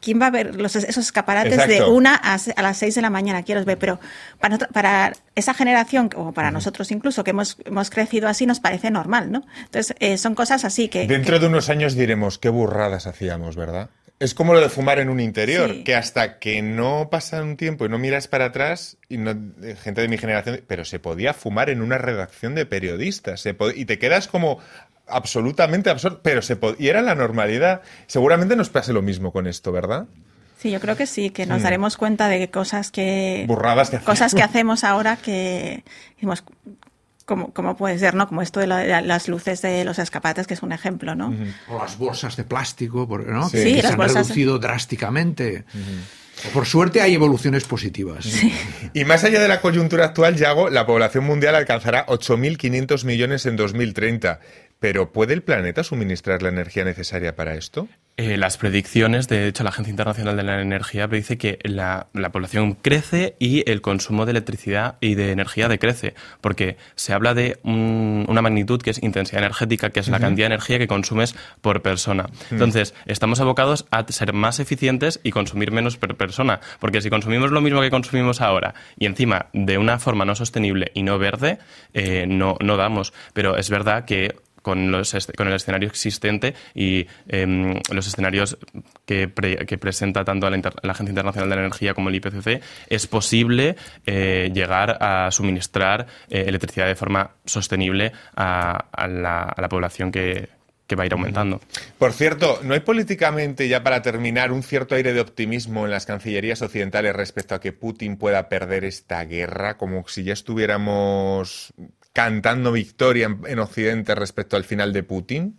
¿Quién 0.00 0.20
va 0.20 0.26
a 0.26 0.30
ver 0.30 0.54
los, 0.54 0.76
esos 0.76 1.04
escaparates 1.04 1.66
de 1.66 1.82
una 1.82 2.14
a, 2.14 2.62
las 2.62 2.78
seis 2.78 2.94
de 2.94 3.02
la 3.02 3.10
mañana? 3.10 3.42
¿Quién 3.42 3.58
los 3.58 3.64
ve? 3.64 3.76
Pero 3.76 3.98
para, 4.38 5.12
esa 5.34 5.54
generación, 5.54 6.10
o 6.14 6.32
para 6.32 6.50
nosotros 6.50 6.90
incluso, 6.92 7.24
que 7.24 7.30
hemos, 7.30 7.56
hemos 7.64 7.90
crecido 7.90 8.28
así, 8.28 8.46
nos 8.46 8.60
parece 8.60 8.90
normal, 8.90 9.32
¿no? 9.32 9.44
Entonces, 9.64 9.96
eh, 9.98 10.16
son 10.16 10.34
cosas 10.34 10.64
así 10.64 10.88
que... 10.88 11.06
Dentro 11.06 11.38
de 11.40 11.46
unos 11.48 11.68
años 11.68 11.94
diremos 11.94 12.38
qué 12.38 12.48
burradas 12.48 13.06
hacíamos, 13.08 13.56
¿verdad? 13.56 13.90
Es 14.20 14.34
como 14.34 14.52
lo 14.52 14.60
de 14.60 14.68
fumar 14.68 14.98
en 14.98 15.10
un 15.10 15.20
interior, 15.20 15.70
Sí. 15.70 15.84
que 15.84 15.94
hasta 15.94 16.40
que 16.40 16.60
no 16.60 17.08
pasa 17.08 17.40
un 17.40 17.56
tiempo 17.56 17.86
y 17.86 17.88
no 17.88 17.98
miras 17.98 18.26
para 18.26 18.46
atrás, 18.46 18.96
y 19.08 19.16
no, 19.16 19.30
eh, 19.62 19.76
gente 19.80 20.00
de 20.00 20.08
mi 20.08 20.18
generación, 20.18 20.60
pero 20.66 20.84
se 20.84 20.98
podía 20.98 21.34
fumar 21.34 21.70
en 21.70 21.82
una 21.82 21.98
redacción 21.98 22.56
de 22.56 22.66
periodistas, 22.66 23.40
se 23.40 23.56
y 23.76 23.84
te 23.84 23.98
quedas 24.00 24.26
como 24.26 24.58
absolutamente 25.10 25.90
absurdo, 25.90 26.20
pero 26.22 26.42
se 26.42 26.58
y 26.78 26.88
era 26.88 27.02
la 27.02 27.14
normalidad. 27.14 27.82
Seguramente 28.06 28.56
nos 28.56 28.68
pase 28.70 28.92
lo 28.92 29.02
mismo 29.02 29.32
con 29.32 29.46
esto, 29.46 29.72
¿verdad? 29.72 30.06
Sí, 30.58 30.70
yo 30.72 30.80
creo 30.80 30.96
que 30.96 31.06
sí, 31.06 31.30
que 31.30 31.46
nos 31.46 31.62
daremos 31.62 31.96
cuenta 31.96 32.26
de 32.28 32.50
cosas 32.50 32.90
que 32.90 33.44
Burradas 33.46 33.90
que 33.90 33.96
hacemos. 33.96 34.06
cosas 34.18 34.34
que 34.34 34.42
hacemos 34.42 34.82
ahora 34.84 35.16
que 35.16 35.84
como, 37.24 37.52
como 37.52 37.76
puede 37.76 37.98
ser, 37.98 38.14
¿no? 38.14 38.26
Como 38.26 38.40
esto 38.42 38.58
de, 38.58 38.66
la- 38.66 38.78
de 38.78 39.02
las 39.02 39.28
luces 39.28 39.60
de 39.60 39.84
los 39.84 39.98
escapates, 39.98 40.46
que 40.46 40.54
es 40.54 40.62
un 40.62 40.72
ejemplo, 40.72 41.14
¿no? 41.14 41.34
O 41.68 41.78
las 41.78 41.98
bolsas 41.98 42.36
de 42.36 42.44
plástico, 42.44 43.06
porque, 43.06 43.30
¿no? 43.30 43.48
Sí, 43.50 43.74
que 43.74 43.82
las 43.82 43.92
se 43.94 44.00
han 44.02 44.08
reducido 44.08 44.58
drásticamente. 44.58 45.64
Por 46.54 46.66
suerte 46.66 47.02
hay 47.02 47.14
evoluciones 47.14 47.64
positivas. 47.64 48.26
Y 48.94 49.04
más 49.04 49.24
allá 49.24 49.40
de 49.40 49.48
la 49.48 49.60
coyuntura 49.60 50.06
actual, 50.06 50.36
Yago, 50.36 50.70
la 50.70 50.86
población 50.86 51.24
mundial 51.24 51.54
alcanzará 51.54 52.06
8.500 52.06 53.04
millones 53.04 53.44
en 53.44 53.56
2030. 53.56 54.40
Pero 54.80 55.12
¿puede 55.12 55.34
el 55.34 55.42
planeta 55.42 55.82
suministrar 55.82 56.42
la 56.42 56.50
energía 56.50 56.84
necesaria 56.84 57.34
para 57.34 57.54
esto? 57.54 57.88
Eh, 58.16 58.36
las 58.36 58.56
predicciones, 58.56 59.28
de 59.28 59.46
hecho, 59.46 59.62
la 59.62 59.70
Agencia 59.70 59.90
Internacional 59.92 60.36
de 60.36 60.42
la 60.42 60.60
Energía 60.60 61.06
predice 61.06 61.38
que 61.38 61.58
la, 61.62 62.08
la 62.12 62.30
población 62.32 62.74
crece 62.74 63.36
y 63.38 63.68
el 63.70 63.80
consumo 63.80 64.24
de 64.24 64.32
electricidad 64.32 64.96
y 65.00 65.14
de 65.14 65.30
energía 65.30 65.68
decrece, 65.68 66.14
porque 66.40 66.76
se 66.96 67.12
habla 67.12 67.34
de 67.34 67.60
un- 67.62 68.24
una 68.28 68.42
magnitud 68.42 68.82
que 68.82 68.90
es 68.90 69.00
intensidad 69.04 69.38
energética, 69.44 69.90
que 69.90 70.00
es 70.00 70.08
la 70.08 70.18
cantidad 70.18 70.48
de 70.48 70.54
energía 70.54 70.78
que 70.78 70.88
consumes 70.88 71.36
por 71.60 71.80
persona. 71.82 72.26
Entonces, 72.50 72.92
estamos 73.06 73.38
abocados 73.38 73.86
a 73.92 74.04
ser 74.08 74.32
más 74.32 74.58
eficientes 74.58 75.20
y 75.22 75.30
consumir 75.30 75.70
menos 75.70 75.96
por 75.96 76.16
persona, 76.16 76.58
porque 76.80 77.00
si 77.00 77.10
consumimos 77.10 77.52
lo 77.52 77.60
mismo 77.60 77.80
que 77.80 77.90
consumimos 77.90 78.40
ahora 78.40 78.74
y 78.98 79.06
encima 79.06 79.46
de 79.52 79.78
una 79.78 80.00
forma 80.00 80.24
no 80.24 80.34
sostenible 80.34 80.90
y 80.92 81.04
no 81.04 81.18
verde, 81.18 81.58
eh, 81.94 82.26
no, 82.28 82.56
no 82.60 82.76
damos. 82.76 83.12
Pero 83.32 83.56
es 83.56 83.70
verdad 83.70 84.04
que 84.06 84.34
con, 84.68 84.90
los, 84.92 85.14
est- 85.14 85.34
con 85.34 85.48
el 85.48 85.54
escenario 85.54 85.88
existente 85.88 86.52
y 86.74 87.06
em, 87.26 87.80
los 87.90 88.06
escenarios 88.06 88.58
que, 89.06 89.28
pre- 89.28 89.64
que 89.66 89.78
presenta 89.78 90.24
tanto 90.24 90.50
la, 90.50 90.56
Inter- 90.56 90.74
la 90.82 90.92
Agencia 90.92 91.10
Internacional 91.10 91.48
de 91.48 91.56
la 91.56 91.62
Energía 91.62 91.94
como 91.94 92.10
el 92.10 92.16
IPCC, 92.16 92.62
es 92.88 93.06
posible 93.06 93.76
eh, 94.06 94.50
llegar 94.52 94.98
a 95.00 95.30
suministrar 95.30 96.06
eh, 96.28 96.44
electricidad 96.46 96.86
de 96.86 96.94
forma 96.96 97.30
sostenible 97.46 98.12
a, 98.36 98.72
a 98.92 99.08
la, 99.08 99.42
a 99.44 99.60
la 99.62 99.68
población 99.70 100.12
que, 100.12 100.48
que 100.86 100.96
va 100.96 101.02
a 101.04 101.06
ir 101.06 101.12
aumentando. 101.12 101.60
Por 101.98 102.12
cierto, 102.12 102.60
¿no 102.62 102.74
hay 102.74 102.80
políticamente, 102.80 103.68
ya 103.68 103.82
para 103.82 104.02
terminar, 104.02 104.52
un 104.52 104.62
cierto 104.62 104.94
aire 104.94 105.12
de 105.12 105.20
optimismo 105.20 105.84
en 105.84 105.90
las 105.90 106.06
cancillerías 106.06 106.62
occidentales 106.62 107.14
respecto 107.16 107.54
a 107.54 107.60
que 107.60 107.72
Putin 107.72 108.16
pueda 108.16 108.48
perder 108.48 108.84
esta 108.84 109.24
guerra? 109.24 109.76
Como 109.76 110.06
si 110.08 110.24
ya 110.24 110.32
estuviéramos 110.32 111.72
cantando 112.22 112.72
victoria 112.72 113.26
en, 113.26 113.38
en 113.46 113.58
Occidente 113.60 114.12
respecto 114.16 114.56
al 114.56 114.64
final 114.64 114.92
de 114.92 115.04
Putin. 115.04 115.56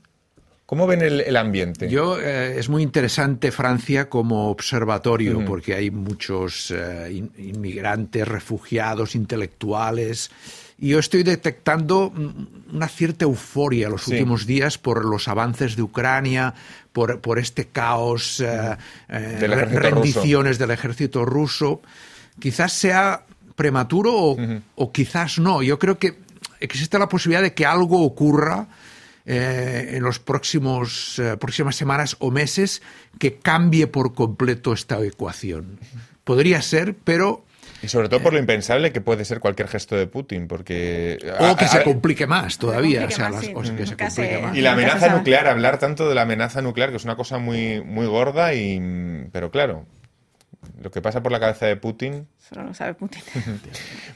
¿Cómo 0.65 0.85
ven 0.87 1.01
el, 1.01 1.21
el 1.21 1.37
ambiente? 1.37 1.89
Yo, 1.89 2.19
eh, 2.19 2.59
es 2.59 2.67
muy 2.67 2.83
interesante 2.83 3.51
Francia 3.51 4.09
como 4.09 4.49
observatorio, 4.51 5.43
porque 5.45 5.73
hay 5.73 5.89
muchos 5.89 6.69
eh, 6.71 7.09
in- 7.11 7.31
inmigrantes, 7.37 8.27
refugiados, 8.27 9.15
intelectuales. 9.15 10.29
Y 10.77 10.89
yo 10.89 10.99
estoy 10.99 11.23
detectando 11.23 12.11
mm, 12.13 12.75
una 12.75 12.87
cierta 12.89 13.23
euforia 13.23 13.87
los 13.89 14.03
Sí. 14.03 14.11
últimos 14.11 14.45
días 14.45 14.77
por 14.77 15.05
los 15.05 15.27
avances 15.29 15.75
de 15.77 15.81
Ucrania, 15.81 16.53
por, 16.91 17.19
por 17.21 17.39
este 17.39 17.65
caos, 17.67 18.41
eh, 18.41 18.75
eh, 19.07 19.37
Del 19.39 19.53
ejército 19.53 19.79
rendiciones 19.79 20.57
del 20.59 20.71
ejército 20.71 21.23
ruso. 21.25 21.81
Quizás 22.39 22.73
sea 22.73 23.23
prematuro 23.55 24.13
o, 24.15 24.37
o 24.75 24.91
quizás 24.91 25.39
no. 25.39 25.63
Yo 25.63 25.79
creo 25.79 25.97
que 25.97 26.28
existe 26.59 26.97
la 26.99 27.07
posibilidad 27.09 27.41
de 27.41 27.53
que 27.53 27.65
algo 27.65 28.03
ocurra 28.03 28.67
eh, 29.25 29.91
en 29.95 30.03
los 30.03 30.19
próximos 30.19 31.19
eh, 31.19 31.37
próximas 31.37 31.75
semanas 31.75 32.15
o 32.19 32.31
meses 32.31 32.81
que 33.19 33.37
cambie 33.37 33.87
por 33.87 34.13
completo 34.13 34.73
esta 34.73 34.99
ecuación. 35.03 35.79
Podría 36.23 36.61
ser, 36.61 36.95
pero 37.03 37.45
Y 37.81 37.87
sobre 37.87 38.09
todo 38.09 38.21
por 38.21 38.33
lo 38.33 38.39
impensable 38.39 38.91
que 38.91 39.01
puede 39.01 39.25
ser 39.25 39.39
cualquier 39.39 39.67
gesto 39.67 39.95
de 39.95 40.07
Putin, 40.07 40.47
porque... 40.47 41.17
o 41.39 41.55
que 41.55 41.65
a- 41.65 41.67
se 41.67 41.83
complique 41.83 42.27
más 42.27 42.57
todavía, 42.57 43.01
complique 43.01 43.13
o 43.13 43.17
sea, 43.17 43.25
más, 43.29 43.35
las 43.35 43.45
sí. 43.45 43.53
cosas 43.53 43.75
que 43.75 43.85
se 43.85 43.95
complique 43.95 44.41
más. 44.41 44.57
Y 44.57 44.61
la 44.61 44.71
amenaza 44.73 45.09
nuclear, 45.15 45.47
hablar 45.47 45.77
tanto 45.79 46.07
de 46.09 46.15
la 46.15 46.23
amenaza 46.23 46.61
nuclear, 46.61 46.89
que 46.89 46.97
es 46.97 47.03
una 47.05 47.15
cosa 47.15 47.37
muy, 47.37 47.81
muy 47.83 48.05
gorda, 48.07 48.53
y, 48.53 48.79
pero 49.31 49.49
claro, 49.51 49.85
lo 50.81 50.91
que 50.91 51.01
pasa 51.01 51.21
por 51.21 51.31
la 51.31 51.39
cabeza 51.39 51.65
de 51.65 51.75
Putin... 51.75 52.27
Solo 52.37 52.63
lo 52.63 52.73
sabe 52.73 52.93
Putin. 52.95 53.21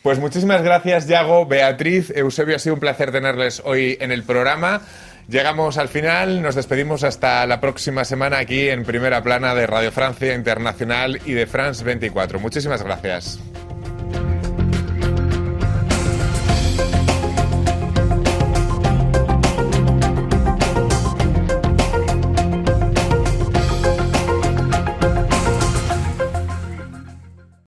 Pues 0.02 0.20
muchísimas 0.20 0.62
gracias, 0.64 1.08
Yago, 1.08 1.46
Beatriz, 1.46 2.12
Eusebio, 2.16 2.56
ha 2.56 2.60
sido 2.60 2.76
un 2.76 2.82
placer 2.82 3.12
tenerles 3.12 3.62
hoy 3.64 3.98
en 4.02 4.12
el 4.12 4.24
programa. 4.24 4.82
Llegamos 5.30 5.78
al 5.78 5.88
final, 5.88 6.42
nos 6.42 6.56
despedimos 6.56 7.04
hasta 7.04 7.46
la 7.48 7.62
próxima 7.62 8.04
semana 8.04 8.40
aquí 8.40 8.68
en 8.68 8.84
Primera 8.84 9.24
Plana 9.24 9.56
de 9.56 9.66
Radio 9.68 9.92
Francia 9.92 10.36
Internacional 10.36 11.22
y 11.26 11.32
de 11.32 11.48
France 11.48 11.84
24. 11.84 12.40
Muchísimas 12.40 12.84
gracias. 12.84 13.40